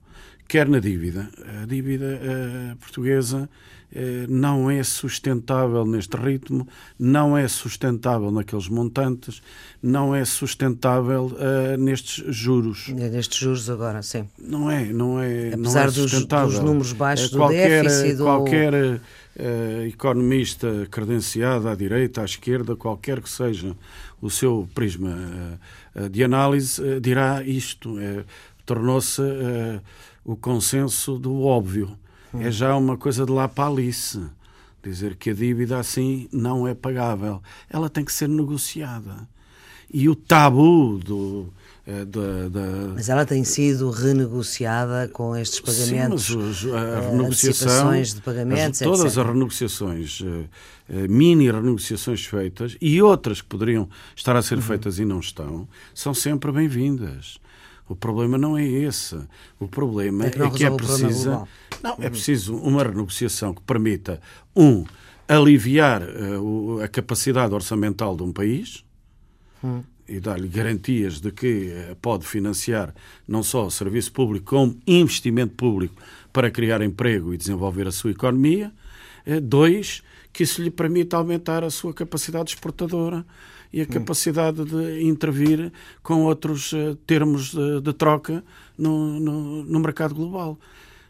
quer 0.49 0.67
na 0.67 0.81
dívida. 0.81 1.29
A 1.63 1.67
dívida 1.67 2.19
uh, 2.19 2.77
portuguesa 2.77 3.49
uh, 3.93 3.99
não 4.29 4.71
é 4.71 4.83
sustentável 4.83 5.85
neste 5.85 6.17
ritmo, 6.17 6.67
não 6.99 7.37
é 7.37 7.47
sustentável 7.47 8.31
naqueles 8.31 8.67
montantes, 8.69 9.43
não 9.83 10.15
é 10.15 10.25
sustentável 10.25 11.27
uh, 11.27 11.77
nestes 11.79 12.35
juros. 12.35 12.89
Nestes 12.89 13.39
juros 13.39 13.69
agora, 13.69 14.03
sim. 14.03 14.27
Não 14.39 14.71
é, 14.71 14.87
não 14.87 15.21
é, 15.21 15.53
Apesar 15.53 15.83
não 15.83 15.89
é 15.89 15.93
sustentável. 15.93 16.47
Dos, 16.47 16.57
dos 16.57 16.65
números 16.65 16.93
baixos 16.95 17.31
qualquer, 17.31 17.83
do 17.83 17.89
déficit... 17.89 18.17
Do... 18.17 18.25
Qualquer 18.25 19.01
economista 19.87 20.89
credenciado 20.91 21.69
à 21.69 21.75
direita, 21.77 22.23
à 22.23 22.25
esquerda, 22.25 22.75
qualquer 22.75 23.21
que 23.21 23.31
seja 23.31 23.77
o 24.21 24.29
seu 24.29 24.69
prisma 24.75 25.17
de 26.11 26.25
análise, 26.25 26.83
dirá 27.01 27.41
isto. 27.45 27.95
Tornou-se 28.67 29.23
o 30.29 30.37
consenso 30.37 31.19
do 31.19 31.41
óbvio. 31.41 31.99
Hum. 32.35 32.43
É 32.43 32.51
já 32.51 32.77
uma 32.77 32.99
coisa 32.99 33.25
de 33.25 33.33
lá 33.33 33.49
para 33.49 33.67
Alice. 33.73 34.21
Dizer 34.83 35.17
que 35.17 35.31
a 35.31 35.35
dívida 35.35 35.79
assim 35.79 36.29
não 36.31 36.69
é 36.69 36.75
pagável. 36.75 37.43
Ela 37.71 37.89
tem 37.89 38.05
que 38.05 38.13
ser 38.13 38.29
negociada. 38.29 39.27
E 39.91 40.07
o 40.07 40.15
tabu 40.15 40.99
do, 40.99 41.51
eh, 41.87 42.05
da, 42.05 42.49
da... 42.51 42.93
Mas 42.95 43.09
ela 43.09 43.25
tem 43.25 43.43
sido 43.43 43.91
renegociada 43.91 45.09
com 45.09 45.35
estes 45.35 45.61
pagamentos, 45.61 46.27
Sim, 46.27 46.37
mas 46.37 46.67
a 46.67 46.79
eh, 46.79 47.11
renegociação, 47.11 48.03
de 48.03 48.21
pagamentos, 48.21 48.83
as, 48.83 48.87
todas 48.87 49.01
etc. 49.07 49.19
as 49.19 49.27
renegociações, 49.27 50.23
eh, 50.91 51.09
mini 51.09 51.51
renegociações 51.51 52.27
feitas 52.27 52.77
e 52.83 53.01
outras 53.01 53.41
que 53.41 53.49
poderiam 53.49 53.89
estar 54.15 54.37
a 54.37 54.43
ser 54.43 54.57
uhum. 54.57 54.63
feitas 54.63 54.99
e 54.99 55.07
não 55.07 55.21
estão, 55.21 55.67
são 55.95 56.13
sempre 56.13 56.53
bem-vindas. 56.53 57.39
O 57.89 57.97
problema 57.97 58.37
não 58.37 58.57
é 58.57 58.65
esse. 58.65 59.19
O 59.59 59.67
problema 59.67 60.27
é 60.27 60.31
que, 60.31 60.43
é, 60.43 60.51
que 60.51 60.65
é 60.65 60.71
precisa. 60.71 61.49
Não, 61.83 61.97
é 61.99 62.11
preciso 62.11 62.57
uma 62.57 62.83
renegociação 62.83 63.55
que 63.55 63.63
permita, 63.63 64.21
um, 64.55 64.85
aliviar 65.27 66.03
uh, 66.03 66.83
a 66.83 66.89
capacidade 66.89 67.55
orçamental 67.55 68.17
de 68.17 68.23
um 68.23 68.33
país. 68.33 68.85
Hum 69.63 69.83
e 70.09 70.19
dar-lhe 70.19 70.49
garantias 70.49 71.21
de 71.21 71.31
que 71.31 71.71
uh, 71.71 71.97
pode 71.97 72.27
financiar 72.27 72.95
não 73.27 73.43
só 73.43 73.67
o 73.67 73.71
serviço 73.71 74.11
público, 74.11 74.47
como 74.47 74.81
investimento 74.87 75.55
público 75.55 76.01
para 76.33 76.51
criar 76.51 76.81
emprego 76.81 77.35
e 77.35 77.37
desenvolver 77.37 77.87
a 77.87 77.93
sua 77.93 78.13
economia. 78.13 78.73
Uh, 79.27 79.41
dois, 79.41 80.03
que 80.33 80.43
isso 80.43 80.63
lhe 80.63 80.71
permita 80.71 81.19
aumentar 81.19 81.63
a 81.63 81.71
sua 81.71 81.93
capacidade 81.93 82.51
exportadora 82.51 83.25
e 83.73 83.81
a 83.81 83.85
hum. 83.85 83.87
capacidade 83.87 84.65
de 84.65 85.03
intervir 85.03 85.73
com 86.03 86.25
outros 86.25 86.73
uh, 86.73 86.95
termos 87.07 87.53
de, 87.53 87.81
de 87.81 87.93
troca 87.93 88.43
no, 88.77 89.21
no, 89.21 89.65
no, 89.65 89.81
mercado 89.81 90.15
global. 90.15 90.59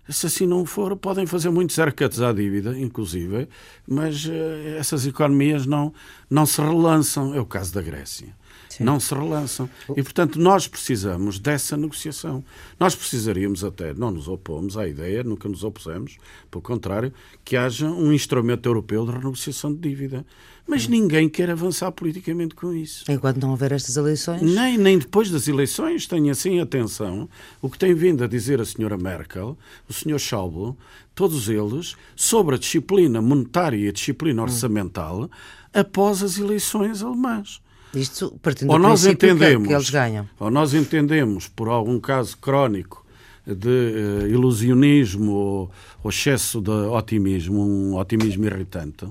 Se 0.09 0.27
assim 0.27 0.47
não 0.47 0.65
for, 0.65 0.97
podem 0.97 1.27
fazer 1.27 1.51
muitos 1.51 1.79
haircuts 1.79 2.21
à 2.21 2.33
dívida, 2.33 2.79
inclusive, 2.79 3.49
mas 3.87 4.25
uh, 4.25 4.31
essas 4.79 5.07
economias 5.07 5.67
não, 5.67 5.93
não 6.31 6.47
se 6.47 6.61
relançam. 6.61 7.35
É 7.35 7.41
o 7.41 7.47
caso 7.47 7.75
da 7.75 7.83
Grécia. 7.83 8.38
Sim. 8.79 8.85
Não 8.85 9.01
se 9.01 9.13
relançam. 9.13 9.69
E, 9.91 10.03
portanto, 10.03 10.39
nós 10.39 10.69
precisamos 10.69 11.41
dessa 11.41 11.77
negociação. 11.77 12.45
Nós 12.79 12.95
precisaríamos 12.95 13.65
até, 13.65 13.93
não 13.93 14.13
nos 14.13 14.29
opomos 14.29 14.77
à 14.77 14.87
ideia, 14.87 15.25
nunca 15.25 15.49
nos 15.49 15.65
opusemos, 15.65 16.17
pelo 16.49 16.63
contrário, 16.63 17.13
que 17.45 17.57
haja 17.57 17.89
um 17.89 18.13
instrumento 18.13 18.67
europeu 18.67 19.05
de 19.05 19.11
renegociação 19.11 19.75
de 19.75 19.81
dívida. 19.81 20.25
Mas 20.65 20.87
ninguém 20.87 21.29
quer 21.29 21.51
avançar 21.51 21.91
politicamente 21.91 22.55
com 22.55 22.73
isso. 22.73 23.03
Enquanto 23.11 23.41
não 23.41 23.51
houver 23.51 23.73
estas 23.73 23.97
eleições? 23.97 24.43
Nem, 24.43 24.79
nem 24.79 24.99
depois 24.99 25.31
das 25.31 25.49
eleições. 25.49 26.07
Tenha 26.07 26.31
assim 26.31 26.61
atenção. 26.61 27.29
O 27.61 27.69
que 27.69 27.79
tem 27.79 27.95
vindo 27.95 28.23
a 28.23 28.29
dizer 28.29 28.61
a 28.61 28.65
senhora 28.65 28.97
Merkel, 28.97 29.59
o 29.89 29.93
senhor 29.93 30.19
Schauble, 30.19 30.77
todos 31.15 31.49
eles, 31.49 31.97
sobre 32.15 32.55
a 32.55 32.59
disciplina 32.59 33.21
monetária 33.21 33.79
e 33.79 33.89
a 33.89 33.93
disciplina 33.93 34.43
orçamental 34.43 35.23
hum. 35.23 35.29
após 35.73 36.23
as 36.23 36.39
eleições 36.39 37.03
alemãs. 37.03 37.61
Isto 37.95 38.39
partindo 38.43 38.71
ou 38.71 38.77
do 38.77 38.83
nós 38.83 39.07
entendemos, 39.07 39.63
que, 39.63 39.69
que 39.69 39.75
eles 39.75 39.91
ganham. 39.91 40.29
Ou 40.39 40.51
nós 40.51 40.75
entendemos, 40.75 41.49
por 41.49 41.69
algum 41.69 41.99
caso 41.99 42.37
crónico, 42.37 43.07
de 43.47 43.69
uh, 43.69 44.27
ilusionismo 44.27 45.33
ou, 45.33 45.71
ou, 46.03 46.11
excesso 46.11 46.61
de 46.61 46.71
otimismo, 46.71 47.63
um 47.63 47.97
otimismo 47.97 48.45
irritante, 48.45 49.07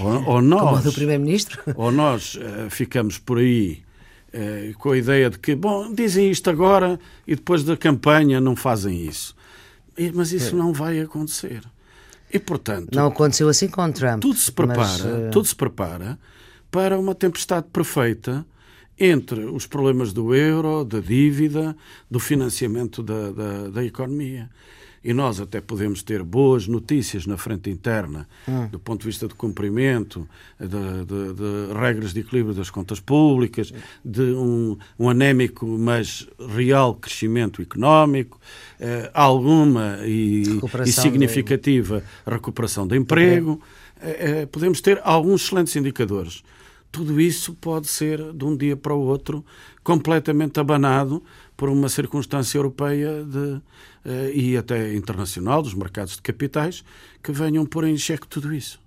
ou, 0.00 0.24
ou 0.26 0.42
nós, 0.42 0.60
Como 0.60 0.82
do 0.82 0.92
Primeiro-Ministro. 0.92 1.62
Ou 1.74 1.90
nós 1.90 2.34
uh, 2.34 2.68
ficamos 2.68 3.18
por 3.18 3.38
aí 3.38 3.82
uh, 4.34 4.76
com 4.78 4.90
a 4.90 4.98
ideia 4.98 5.30
de 5.30 5.38
que, 5.38 5.54
bom, 5.54 5.90
dizem 5.94 6.30
isto 6.30 6.50
agora 6.50 7.00
e 7.26 7.34
depois 7.34 7.64
da 7.64 7.78
campanha 7.78 8.38
não 8.38 8.54
fazem 8.54 9.06
isso. 9.06 9.34
E, 9.96 10.12
mas 10.12 10.32
isso 10.32 10.54
é. 10.54 10.58
não 10.58 10.72
vai 10.72 11.00
acontecer. 11.00 11.62
E, 12.30 12.38
portanto... 12.38 12.94
Não 12.94 13.06
aconteceu 13.06 13.48
assim 13.48 13.68
com 13.68 13.90
Trump. 13.90 14.20
Tudo 14.20 14.36
se 14.36 14.52
prepara, 14.52 14.82
mas, 14.82 15.32
tudo 15.32 15.46
se 15.46 15.56
prepara 15.56 16.18
para 16.70 16.98
uma 16.98 17.14
tempestade 17.14 17.66
perfeita 17.72 18.46
entre 18.98 19.44
os 19.44 19.66
problemas 19.66 20.12
do 20.12 20.34
euro, 20.34 20.84
da 20.84 21.00
dívida, 21.00 21.76
do 22.10 22.18
financiamento 22.18 23.02
da, 23.02 23.30
da, 23.30 23.68
da 23.68 23.84
economia 23.84 24.48
e 25.06 25.14
nós 25.14 25.40
até 25.40 25.60
podemos 25.60 26.02
ter 26.02 26.24
boas 26.24 26.66
notícias 26.66 27.26
na 27.26 27.36
frente 27.36 27.70
interna, 27.70 28.28
hum. 28.48 28.66
do 28.66 28.78
ponto 28.80 29.02
de 29.02 29.06
vista 29.06 29.28
de 29.28 29.34
cumprimento, 29.34 30.28
de, 30.58 30.66
de, 30.66 31.32
de, 31.32 31.78
regras 31.78 32.12
de 32.12 32.20
equilíbrio 32.20 32.52
das 32.52 32.70
contas 32.70 32.98
públicas, 32.98 33.72
de 34.04 34.32
um, 34.32 34.76
um 34.98 35.08
anémico, 35.08 35.64
mas 35.64 36.26
real 36.56 36.96
crescimento 36.96 37.62
económico, 37.62 38.40
eh, 38.80 39.08
alguma 39.14 40.00
e, 40.04 40.42
e 40.84 40.92
significativa 40.92 42.00
de... 42.00 42.32
recuperação 42.32 42.84
de 42.84 42.96
emprego. 42.96 43.60
Eh, 44.02 44.40
eh, 44.40 44.46
podemos 44.46 44.80
ter 44.80 45.00
alguns 45.04 45.44
excelentes 45.44 45.76
indicadores 45.76 46.42
tudo 46.96 47.20
isso 47.20 47.52
pode 47.52 47.88
ser, 47.88 48.32
de 48.32 48.42
um 48.42 48.56
dia 48.56 48.74
para 48.74 48.94
o 48.94 49.00
outro, 49.00 49.44
completamente 49.84 50.58
abanado 50.58 51.22
por 51.54 51.68
uma 51.68 51.90
circunstância 51.90 52.56
europeia 52.56 53.22
de, 53.22 53.38
uh, 53.38 53.62
e 54.32 54.56
até 54.56 54.94
internacional, 54.94 55.60
dos 55.60 55.74
mercados 55.74 56.16
de 56.16 56.22
capitais, 56.22 56.82
que 57.22 57.30
venham 57.32 57.66
pôr 57.66 57.84
em 57.84 57.98
xeque 57.98 58.26
tudo 58.26 58.54
isso. 58.54 58.80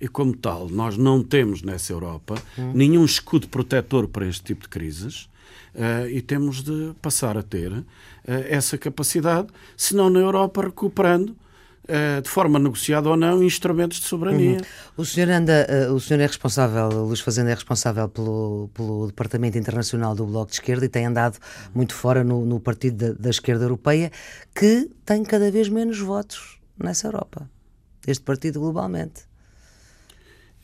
E 0.00 0.08
como 0.08 0.34
tal, 0.34 0.70
nós 0.70 0.96
não 0.96 1.22
temos 1.22 1.60
nessa 1.60 1.92
Europa 1.92 2.42
hum. 2.58 2.72
nenhum 2.72 3.04
escudo 3.04 3.48
protetor 3.48 4.08
para 4.08 4.26
este 4.26 4.42
tipo 4.42 4.62
de 4.62 4.70
crises 4.70 5.28
uh, 5.74 6.08
e 6.08 6.22
temos 6.22 6.62
de 6.62 6.94
passar 7.02 7.36
a 7.36 7.42
ter 7.42 7.70
uh, 7.70 7.84
essa 8.24 8.78
capacidade, 8.78 9.48
se 9.76 9.94
não 9.94 10.08
na 10.08 10.20
Europa 10.20 10.62
recuperando 10.62 11.30
eh, 11.30 11.34
de 12.22 12.28
forma 12.28 12.58
negociada 12.58 13.08
ou 13.08 13.16
não, 13.16 13.42
instrumentos 13.42 14.00
de 14.00 14.06
soberania. 14.06 14.56
Uhum. 14.56 14.62
O 14.96 15.04
senhor 15.04 15.30
anda, 15.30 15.66
uh, 15.88 15.94
o 15.94 16.00
senhor 16.00 16.20
é 16.20 16.26
responsável, 16.26 16.88
o 16.88 17.06
Luís 17.06 17.20
Fazenda 17.20 17.50
é 17.50 17.54
responsável 17.54 18.08
pelo, 18.08 18.70
pelo 18.74 19.06
Departamento 19.06 19.56
Internacional 19.56 20.14
do 20.14 20.26
Bloco 20.26 20.50
de 20.50 20.54
Esquerda 20.54 20.84
e 20.84 20.88
tem 20.88 21.06
andado 21.06 21.38
muito 21.74 21.94
fora 21.94 22.24
no, 22.24 22.44
no 22.44 22.58
partido 22.58 22.96
da, 22.96 23.12
da, 23.18 23.30
esquerda 23.30 23.64
europeia, 23.64 24.10
que 24.54 24.90
tem 25.04 25.22
cada 25.22 25.50
vez 25.50 25.68
menos 25.68 25.98
votos 25.98 26.58
nessa 26.78 27.06
Europa. 27.06 27.48
Este 28.06 28.24
partido 28.24 28.60
globalmente. 28.60 29.22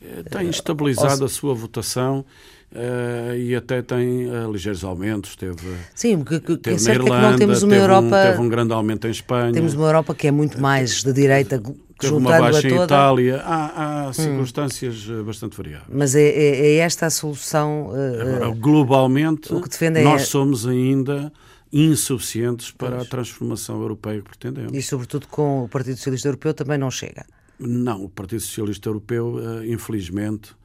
Eh, 0.01 0.23
tem 0.23 0.49
estabilizado 0.49 1.23
a 1.23 1.29
sua 1.29 1.53
votação 1.53 2.25
Uh, 2.73 3.35
e 3.35 3.55
até 3.55 3.83
tem 3.83 4.25
uh, 4.27 4.51
ligeiros 4.51 4.83
aumentos. 4.83 5.35
Teve, 5.35 5.75
Sim, 5.93 6.23
que, 6.23 6.39
que, 6.39 6.57
teve 6.57 6.77
é 6.77 6.79
certo 6.79 7.03
Irlanda, 7.03 7.15
é 7.15 7.25
que 7.25 7.31
não 7.31 7.37
temos 7.37 7.61
uma 7.61 7.75
Europa. 7.75 8.07
Um, 8.07 8.31
teve 8.31 8.41
um 8.41 8.49
grande 8.49 8.73
aumento 8.73 9.07
em 9.07 9.11
Espanha. 9.11 9.53
Temos 9.53 9.75
uma 9.75 9.85
Europa 9.85 10.15
que 10.15 10.27
é 10.27 10.31
muito 10.31 10.59
mais 10.59 11.03
de 11.03 11.13
direita, 11.13 11.61
teve 11.99 12.13
uma 12.15 12.31
baixa 12.31 12.67
em 12.67 12.83
Itália. 12.83 13.41
Há, 13.45 14.05
há 14.05 14.09
hum. 14.09 14.13
circunstâncias 14.13 15.07
hum. 15.07 15.23
bastante 15.23 15.55
variáveis. 15.55 15.87
Mas 15.87 16.15
é, 16.15 16.23
é, 16.23 16.65
é 16.65 16.75
esta 16.77 17.05
a 17.05 17.09
solução. 17.11 17.89
Uh, 17.89 18.21
Agora, 18.21 18.55
globalmente, 18.55 19.53
nós 19.53 20.21
é... 20.23 20.25
somos 20.25 20.65
ainda 20.65 21.31
insuficientes 21.71 22.71
para 22.71 22.95
pois. 22.95 23.03
a 23.03 23.05
transformação 23.05 23.79
europeia 23.79 24.19
que 24.19 24.29
pretendemos. 24.29 24.73
E, 24.73 24.81
sobretudo, 24.81 25.27
com 25.27 25.63
o 25.63 25.69
Partido 25.69 25.97
Socialista 25.97 26.27
Europeu 26.27 26.55
também 26.55 26.79
não 26.79 26.89
chega. 26.89 27.23
Não, 27.59 28.05
o 28.05 28.09
Partido 28.09 28.41
Socialista 28.41 28.89
Europeu, 28.89 29.39
infelizmente 29.63 30.51
eh, 30.51 30.62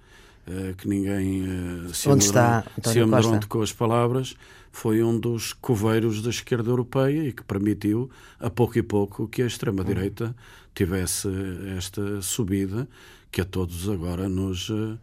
que 0.76 0.88
ninguém 0.88 1.42
uh, 1.42 1.94
se 1.94 2.08
Onde 2.08 2.24
está 2.24 2.64
se 2.82 3.00
amedronte 3.00 3.46
com 3.46 3.60
as 3.60 3.72
palavras, 3.72 4.36
foi 4.72 5.02
um 5.02 5.18
dos 5.18 5.52
coveiros 5.52 6.22
da 6.22 6.30
esquerda 6.30 6.70
europeia 6.70 7.28
e 7.28 7.32
que 7.32 7.42
permitiu, 7.42 8.10
a 8.38 8.48
pouco 8.48 8.78
e 8.78 8.82
pouco, 8.82 9.28
que 9.28 9.42
a 9.42 9.46
extrema-direita 9.46 10.34
tivesse 10.74 11.28
esta 11.76 12.22
subida 12.22 12.88
que 13.30 13.40
a 13.40 13.44
todos 13.44 13.88
agora 13.88 14.28
nos, 14.28 14.68
uh, 14.70 14.98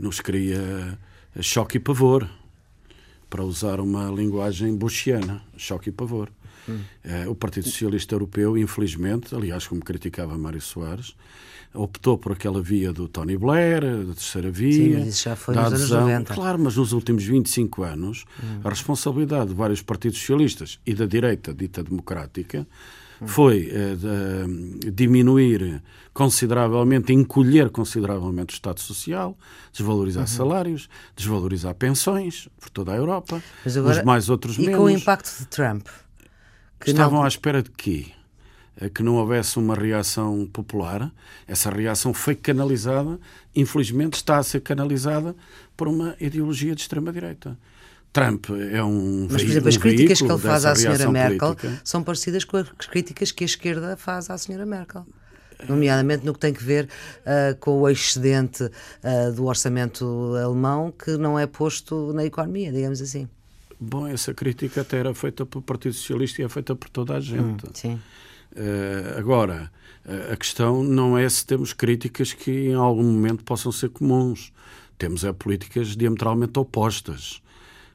nos 0.00 0.20
cria 0.20 0.98
choque 1.40 1.78
e 1.78 1.80
pavor, 1.80 2.28
para 3.28 3.42
usar 3.42 3.80
uma 3.80 4.10
linguagem 4.10 4.76
bushiana, 4.76 5.42
choque 5.56 5.88
e 5.88 5.92
pavor. 5.92 6.30
Hum. 6.68 6.80
o 7.28 7.34
Partido 7.34 7.68
Socialista 7.68 8.14
Europeu, 8.14 8.56
infelizmente, 8.56 9.34
aliás, 9.34 9.66
como 9.66 9.80
criticava 9.80 10.38
Mário 10.38 10.60
Soares, 10.60 11.14
optou 11.74 12.18
por 12.18 12.32
aquela 12.32 12.60
via 12.60 12.92
do 12.92 13.08
Tony 13.08 13.36
Blair, 13.36 13.80
da 13.80 14.14
terceira 14.14 14.50
via. 14.50 14.72
Sim, 14.72 14.98
mas 14.98 15.08
isso 15.08 15.24
já 15.24 15.36
foi 15.36 15.54
nos 15.54 15.64
adesão. 15.66 15.98
anos 15.98 16.10
90. 16.10 16.34
Claro, 16.34 16.58
mas 16.58 16.76
nos 16.76 16.92
últimos 16.92 17.24
25 17.24 17.82
anos, 17.82 18.24
hum. 18.42 18.60
a 18.62 18.68
responsabilidade 18.68 19.48
de 19.48 19.54
vários 19.54 19.82
partidos 19.82 20.18
socialistas 20.18 20.78
e 20.84 20.94
da 20.94 21.06
direita 21.06 21.52
dita 21.54 21.82
democrática 21.82 22.66
foi 23.26 23.70
eh, 23.70 23.96
de, 23.96 24.90
diminuir 24.90 25.82
consideravelmente, 26.12 27.12
encolher 27.12 27.70
consideravelmente 27.70 28.54
o 28.54 28.56
Estado 28.56 28.80
Social, 28.80 29.36
desvalorizar 29.72 30.22
uhum. 30.22 30.26
salários, 30.26 30.88
desvalorizar 31.16 31.74
pensões 31.74 32.48
por 32.60 32.68
toda 32.70 32.92
a 32.92 32.96
Europa, 32.96 33.42
mas 33.64 33.76
agora, 33.76 33.98
os 33.98 34.04
mais 34.04 34.28
outros 34.28 34.56
e 34.56 34.62
menos. 34.62 34.74
E 34.74 34.76
com 34.76 34.84
o 34.84 34.90
impacto 34.90 35.38
de 35.38 35.46
Trump? 35.46 35.86
Estavam 36.90 37.18
não... 37.18 37.24
à 37.24 37.28
espera 37.28 37.62
de 37.62 37.70
quê? 37.70 38.06
Eh, 38.80 38.88
que 38.88 39.02
não 39.02 39.16
houvesse 39.16 39.58
uma 39.58 39.74
reação 39.74 40.48
popular. 40.52 41.12
Essa 41.46 41.70
reação 41.70 42.14
foi 42.14 42.34
canalizada, 42.34 43.18
infelizmente 43.54 44.14
está 44.14 44.38
a 44.38 44.42
ser 44.42 44.60
canalizada 44.60 45.34
por 45.76 45.88
uma 45.88 46.16
ideologia 46.20 46.74
de 46.74 46.80
extrema-direita. 46.80 47.56
Trump 48.12 48.46
é 48.50 48.82
um 48.82 49.26
Mas, 49.30 49.42
por 49.42 49.50
exemplo, 49.50 49.66
um 49.66 49.68
as 49.68 49.76
críticas 49.78 50.18
que 50.20 50.30
ele 50.30 50.38
faz 50.38 50.66
à 50.66 50.74
senhora 50.74 51.10
Merkel 51.10 51.54
política. 51.54 51.80
são 51.82 52.02
parecidas 52.02 52.44
com 52.44 52.58
as 52.58 52.86
críticas 52.86 53.32
que 53.32 53.42
a 53.42 53.46
esquerda 53.46 53.96
faz 53.96 54.28
à 54.28 54.36
senhora 54.36 54.66
Merkel. 54.66 55.06
Nomeadamente 55.66 56.26
no 56.26 56.34
que 56.34 56.40
tem 56.40 56.52
que 56.52 56.62
ver 56.62 56.88
uh, 57.20 57.56
com 57.58 57.80
o 57.80 57.88
excedente 57.88 58.64
uh, 58.64 59.32
do 59.32 59.46
orçamento 59.46 60.34
alemão 60.34 60.92
que 60.92 61.16
não 61.16 61.38
é 61.38 61.46
posto 61.46 62.12
na 62.12 62.24
economia, 62.24 62.72
digamos 62.72 63.00
assim. 63.00 63.28
Bom, 63.82 64.06
essa 64.06 64.32
crítica 64.32 64.82
até 64.82 64.98
era 64.98 65.12
feita 65.12 65.44
pelo 65.44 65.62
Partido 65.62 65.94
Socialista 65.94 66.40
e 66.40 66.44
é 66.44 66.48
feita 66.48 66.74
por 66.74 66.88
toda 66.88 67.16
a 67.16 67.20
gente. 67.20 67.66
Hum, 67.66 67.70
sim. 67.74 68.00
Uh, 68.54 69.18
agora, 69.18 69.72
uh, 70.06 70.32
a 70.32 70.36
questão 70.36 70.84
não 70.84 71.18
é 71.18 71.28
se 71.28 71.44
temos 71.44 71.72
críticas 71.72 72.32
que 72.32 72.68
em 72.68 72.74
algum 72.74 73.02
momento 73.02 73.42
possam 73.42 73.72
ser 73.72 73.88
comuns. 73.88 74.52
Temos 74.96 75.24
é 75.24 75.32
políticas 75.32 75.96
diametralmente 75.96 76.56
opostas. 76.58 77.42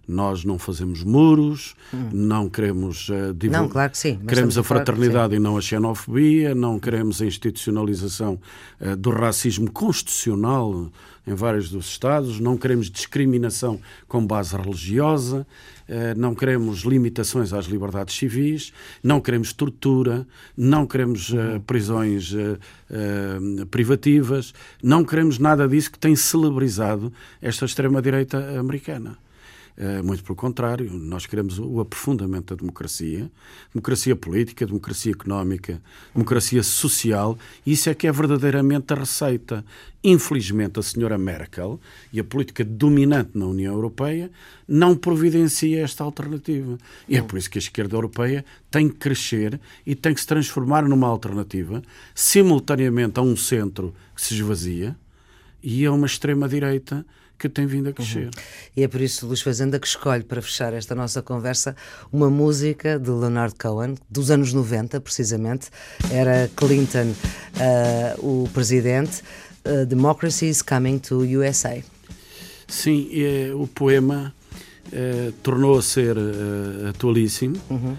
Nós 0.06 0.46
não 0.46 0.58
fazemos 0.58 1.04
muros, 1.04 1.76
hum. 1.94 2.10
não 2.14 2.50
queremos 2.50 3.10
uh, 3.10 3.34
divulgar. 3.34 3.62
Não, 3.62 3.70
claro 3.70 3.92
que 3.92 3.98
sim. 3.98 4.20
Queremos 4.28 4.58
a 4.58 4.64
fraternidade 4.64 5.36
e 5.36 5.40
não 5.40 5.58
a 5.58 5.62
xenofobia, 5.62 6.56
não 6.56 6.80
queremos 6.80 7.22
a 7.22 7.26
institucionalização 7.26 8.40
uh, 8.80 8.96
do 8.96 9.10
racismo 9.10 9.70
constitucional 9.72 10.90
em 11.28 11.34
vários 11.34 11.70
dos 11.70 11.88
Estados, 11.88 12.40
não 12.40 12.58
queremos 12.58 12.90
discriminação 12.90 13.82
com 14.08 14.26
base 14.26 14.56
religiosa, 14.56 15.46
não 16.18 16.36
queremos 16.36 16.82
limitações 16.82 17.54
às 17.54 17.66
liberdades 17.66 18.16
civis, 18.16 18.74
não 19.02 19.22
queremos 19.22 19.54
tortura, 19.54 20.28
não 20.56 20.86
queremos 20.86 21.30
uh, 21.30 21.60
prisões 21.66 22.34
uh, 22.34 23.66
privativas, 23.72 24.54
não 24.82 25.04
queremos 25.04 25.40
nada 25.40 25.68
disso 25.68 25.92
que 25.92 26.00
tem 26.00 26.16
celebrizado 26.16 27.12
esta 27.42 27.66
extrema-direita 27.66 28.60
americana. 28.60 29.18
Eh, 29.80 30.02
muito 30.02 30.24
pelo 30.24 30.36
contrário, 30.36 30.92
nós 30.92 31.28
queremos 31.28 31.60
o 31.60 31.80
aprofundamento 31.80 32.56
da 32.56 32.60
democracia, 32.60 33.30
democracia 33.72 34.16
política, 34.16 34.66
democracia 34.66 35.12
económica, 35.12 35.80
democracia 36.16 36.64
social, 36.64 37.38
e 37.64 37.74
isso 37.74 37.88
é 37.88 37.94
que 37.94 38.08
é 38.08 38.12
verdadeiramente 38.12 38.92
a 38.92 38.96
receita. 38.96 39.64
Infelizmente, 40.04 40.80
a 40.80 40.82
senhora 40.82 41.16
Merkel 41.16 41.80
e 42.12 42.20
a 42.20 42.24
política 42.24 42.66
dominante 42.66 43.38
na 43.38 43.46
União 43.46 43.72
Europeia 43.72 44.32
não 44.68 44.96
providencia 44.96 45.84
esta 45.84 46.04
alternativa. 46.04 46.76
E 47.08 47.16
é 47.16 47.22
por 47.22 47.38
isso 47.38 47.50
que 47.50 47.60
a 47.60 47.62
esquerda 47.62 47.96
europeia 47.96 48.44
tem 48.72 48.90
que 48.90 48.96
crescer 48.96 49.60
e 49.86 49.94
tem 49.94 50.12
que 50.12 50.22
se 50.22 50.28
transformar 50.28 50.88
numa 50.88 51.08
alternativa, 51.08 51.84
simultaneamente 52.16 53.20
a 53.20 53.22
um 53.22 53.36
centro 53.36 53.94
que 54.16 54.24
se 54.24 54.34
esvazia 54.34 54.96
e 55.62 55.86
a 55.86 55.92
uma 55.92 56.08
extrema-direita 56.08 57.06
que 57.38 57.48
tem 57.48 57.66
vindo 57.66 57.90
a 57.90 57.94
crescer. 57.94 58.26
Uhum. 58.26 58.32
E 58.76 58.84
é 58.84 58.88
por 58.88 59.02
isso, 59.02 59.28
Luís 59.28 59.42
Fazenda, 59.42 59.80
que 59.80 59.88
escolhe 59.88 60.24
para 60.24 60.42
fechar 60.42 60.74
esta 60.74 60.96
nossa 60.96 61.22
conversa 61.22 61.76
uma 62.12 62.30
música 62.30 63.00
de 63.00 63.10
Leonard 63.10 63.56
Cohen, 63.56 63.96
dos 64.10 64.32
anos 64.32 64.54
90, 64.54 65.00
precisamente. 65.02 65.70
Era 66.12 66.50
Clinton 66.56 67.14
uh, 67.14 68.44
o 68.44 68.50
presidente. 68.50 69.22
Uh, 69.66 69.86
Democracy 69.86 70.50
is 70.50 70.62
Coming 70.62 71.00
to 71.00 71.20
USA. 71.22 71.84
Sim, 72.68 73.10
é, 73.14 73.54
o 73.54 73.66
poema 73.66 74.34
é, 74.92 75.32
tornou 75.42 75.78
a 75.78 75.82
ser 75.82 76.18
é, 76.18 76.90
atualíssimo, 76.90 77.56
uhum. 77.70 77.96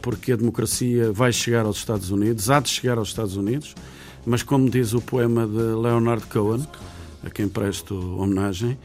porque 0.00 0.32
a 0.32 0.36
democracia 0.36 1.12
vai 1.12 1.32
chegar 1.32 1.66
aos 1.66 1.76
Estados 1.76 2.10
Unidos, 2.10 2.50
há 2.50 2.58
de 2.58 2.68
chegar 2.68 2.98
aos 2.98 3.08
Estados 3.08 3.36
Unidos, 3.36 3.76
mas 4.26 4.42
como 4.42 4.68
diz 4.68 4.92
o 4.92 5.00
poema 5.00 5.46
de 5.46 5.52
Leonard 5.52 6.26
Cohen, 6.26 6.66
a 7.24 7.30
quem 7.30 7.48
presto 7.48 7.94
homenagem, 8.18 8.78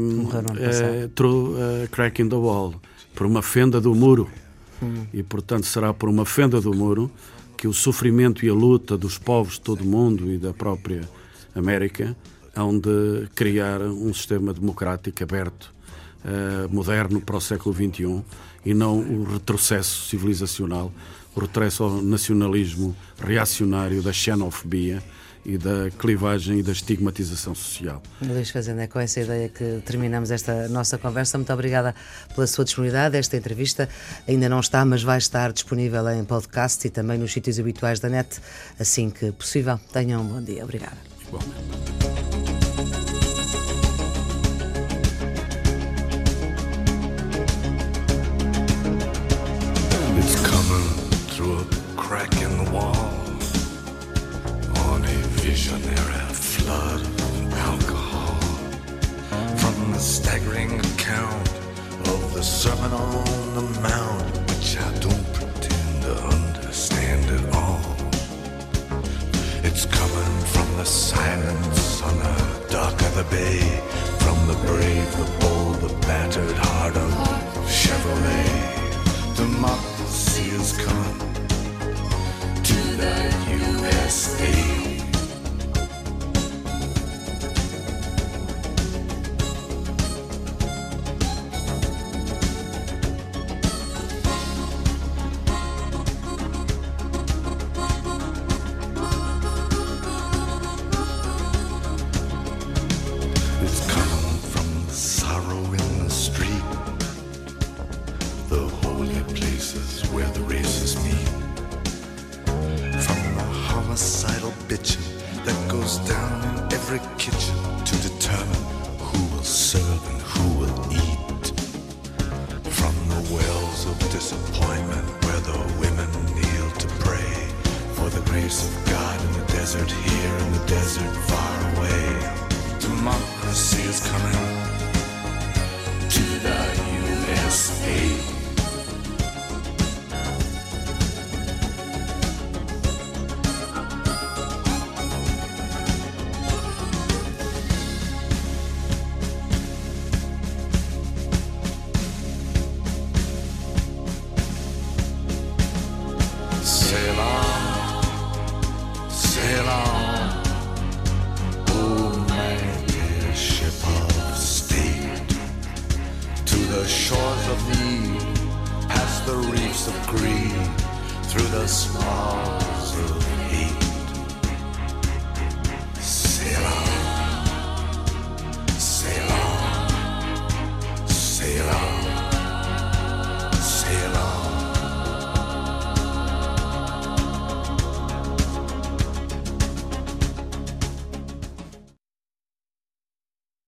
um, 0.00 0.22
uh, 0.24 1.08
through 1.14 1.56
a 1.84 1.88
crack 1.88 2.20
in 2.22 2.28
the 2.28 2.36
wall, 2.36 2.74
por 3.14 3.26
uma 3.26 3.42
fenda 3.42 3.80
do 3.80 3.94
muro. 3.94 4.28
Hum. 4.82 5.06
E, 5.12 5.22
portanto, 5.22 5.66
será 5.66 5.92
por 5.92 6.08
uma 6.08 6.24
fenda 6.24 6.60
do 6.60 6.72
muro 6.72 7.10
que 7.56 7.66
o 7.66 7.72
sofrimento 7.72 8.46
e 8.46 8.48
a 8.48 8.54
luta 8.54 8.96
dos 8.96 9.18
povos 9.18 9.54
de 9.54 9.62
todo 9.62 9.80
o 9.80 9.86
mundo 9.86 10.30
e 10.30 10.38
da 10.38 10.52
própria 10.52 11.08
América 11.54 12.16
hão 12.54 12.78
de 12.78 13.28
criar 13.34 13.80
um 13.82 14.12
sistema 14.14 14.52
democrático 14.52 15.22
aberto, 15.22 15.74
uh, 16.24 16.72
moderno 16.72 17.20
para 17.20 17.36
o 17.36 17.40
século 17.40 17.74
XXI 17.74 18.22
e 18.64 18.74
não 18.74 18.98
o 18.98 19.24
retrocesso 19.24 20.08
civilizacional, 20.08 20.92
o 21.34 21.40
retrocesso 21.40 21.84
ao 21.84 22.02
nacionalismo 22.02 22.96
reacionário 23.20 24.02
da 24.02 24.12
xenofobia 24.12 25.02
e 25.48 25.56
da 25.56 25.90
clivagem 25.98 26.58
e 26.58 26.62
da 26.62 26.72
estigmatização 26.72 27.54
social. 27.54 28.02
Luís 28.20 28.50
Fazenda, 28.50 28.82
é 28.82 28.86
com 28.86 29.00
essa 29.00 29.20
ideia 29.20 29.48
que 29.48 29.80
terminamos 29.82 30.30
esta 30.30 30.68
nossa 30.68 30.98
conversa. 30.98 31.38
Muito 31.38 31.50
obrigada 31.54 31.94
pela 32.34 32.46
sua 32.46 32.66
disponibilidade. 32.66 33.16
Esta 33.16 33.38
entrevista 33.38 33.88
ainda 34.28 34.46
não 34.46 34.60
está, 34.60 34.84
mas 34.84 35.02
vai 35.02 35.16
estar 35.16 35.50
disponível 35.50 36.06
em 36.10 36.22
podcast 36.22 36.86
e 36.86 36.90
também 36.90 37.16
nos 37.16 37.32
sítios 37.32 37.58
habituais 37.58 37.98
da 37.98 38.10
net 38.10 38.38
assim 38.78 39.08
que 39.08 39.32
possível. 39.32 39.80
Tenham 39.90 40.20
um 40.20 40.26
bom 40.26 40.42
dia. 40.42 40.62
Obrigada. 40.62 40.98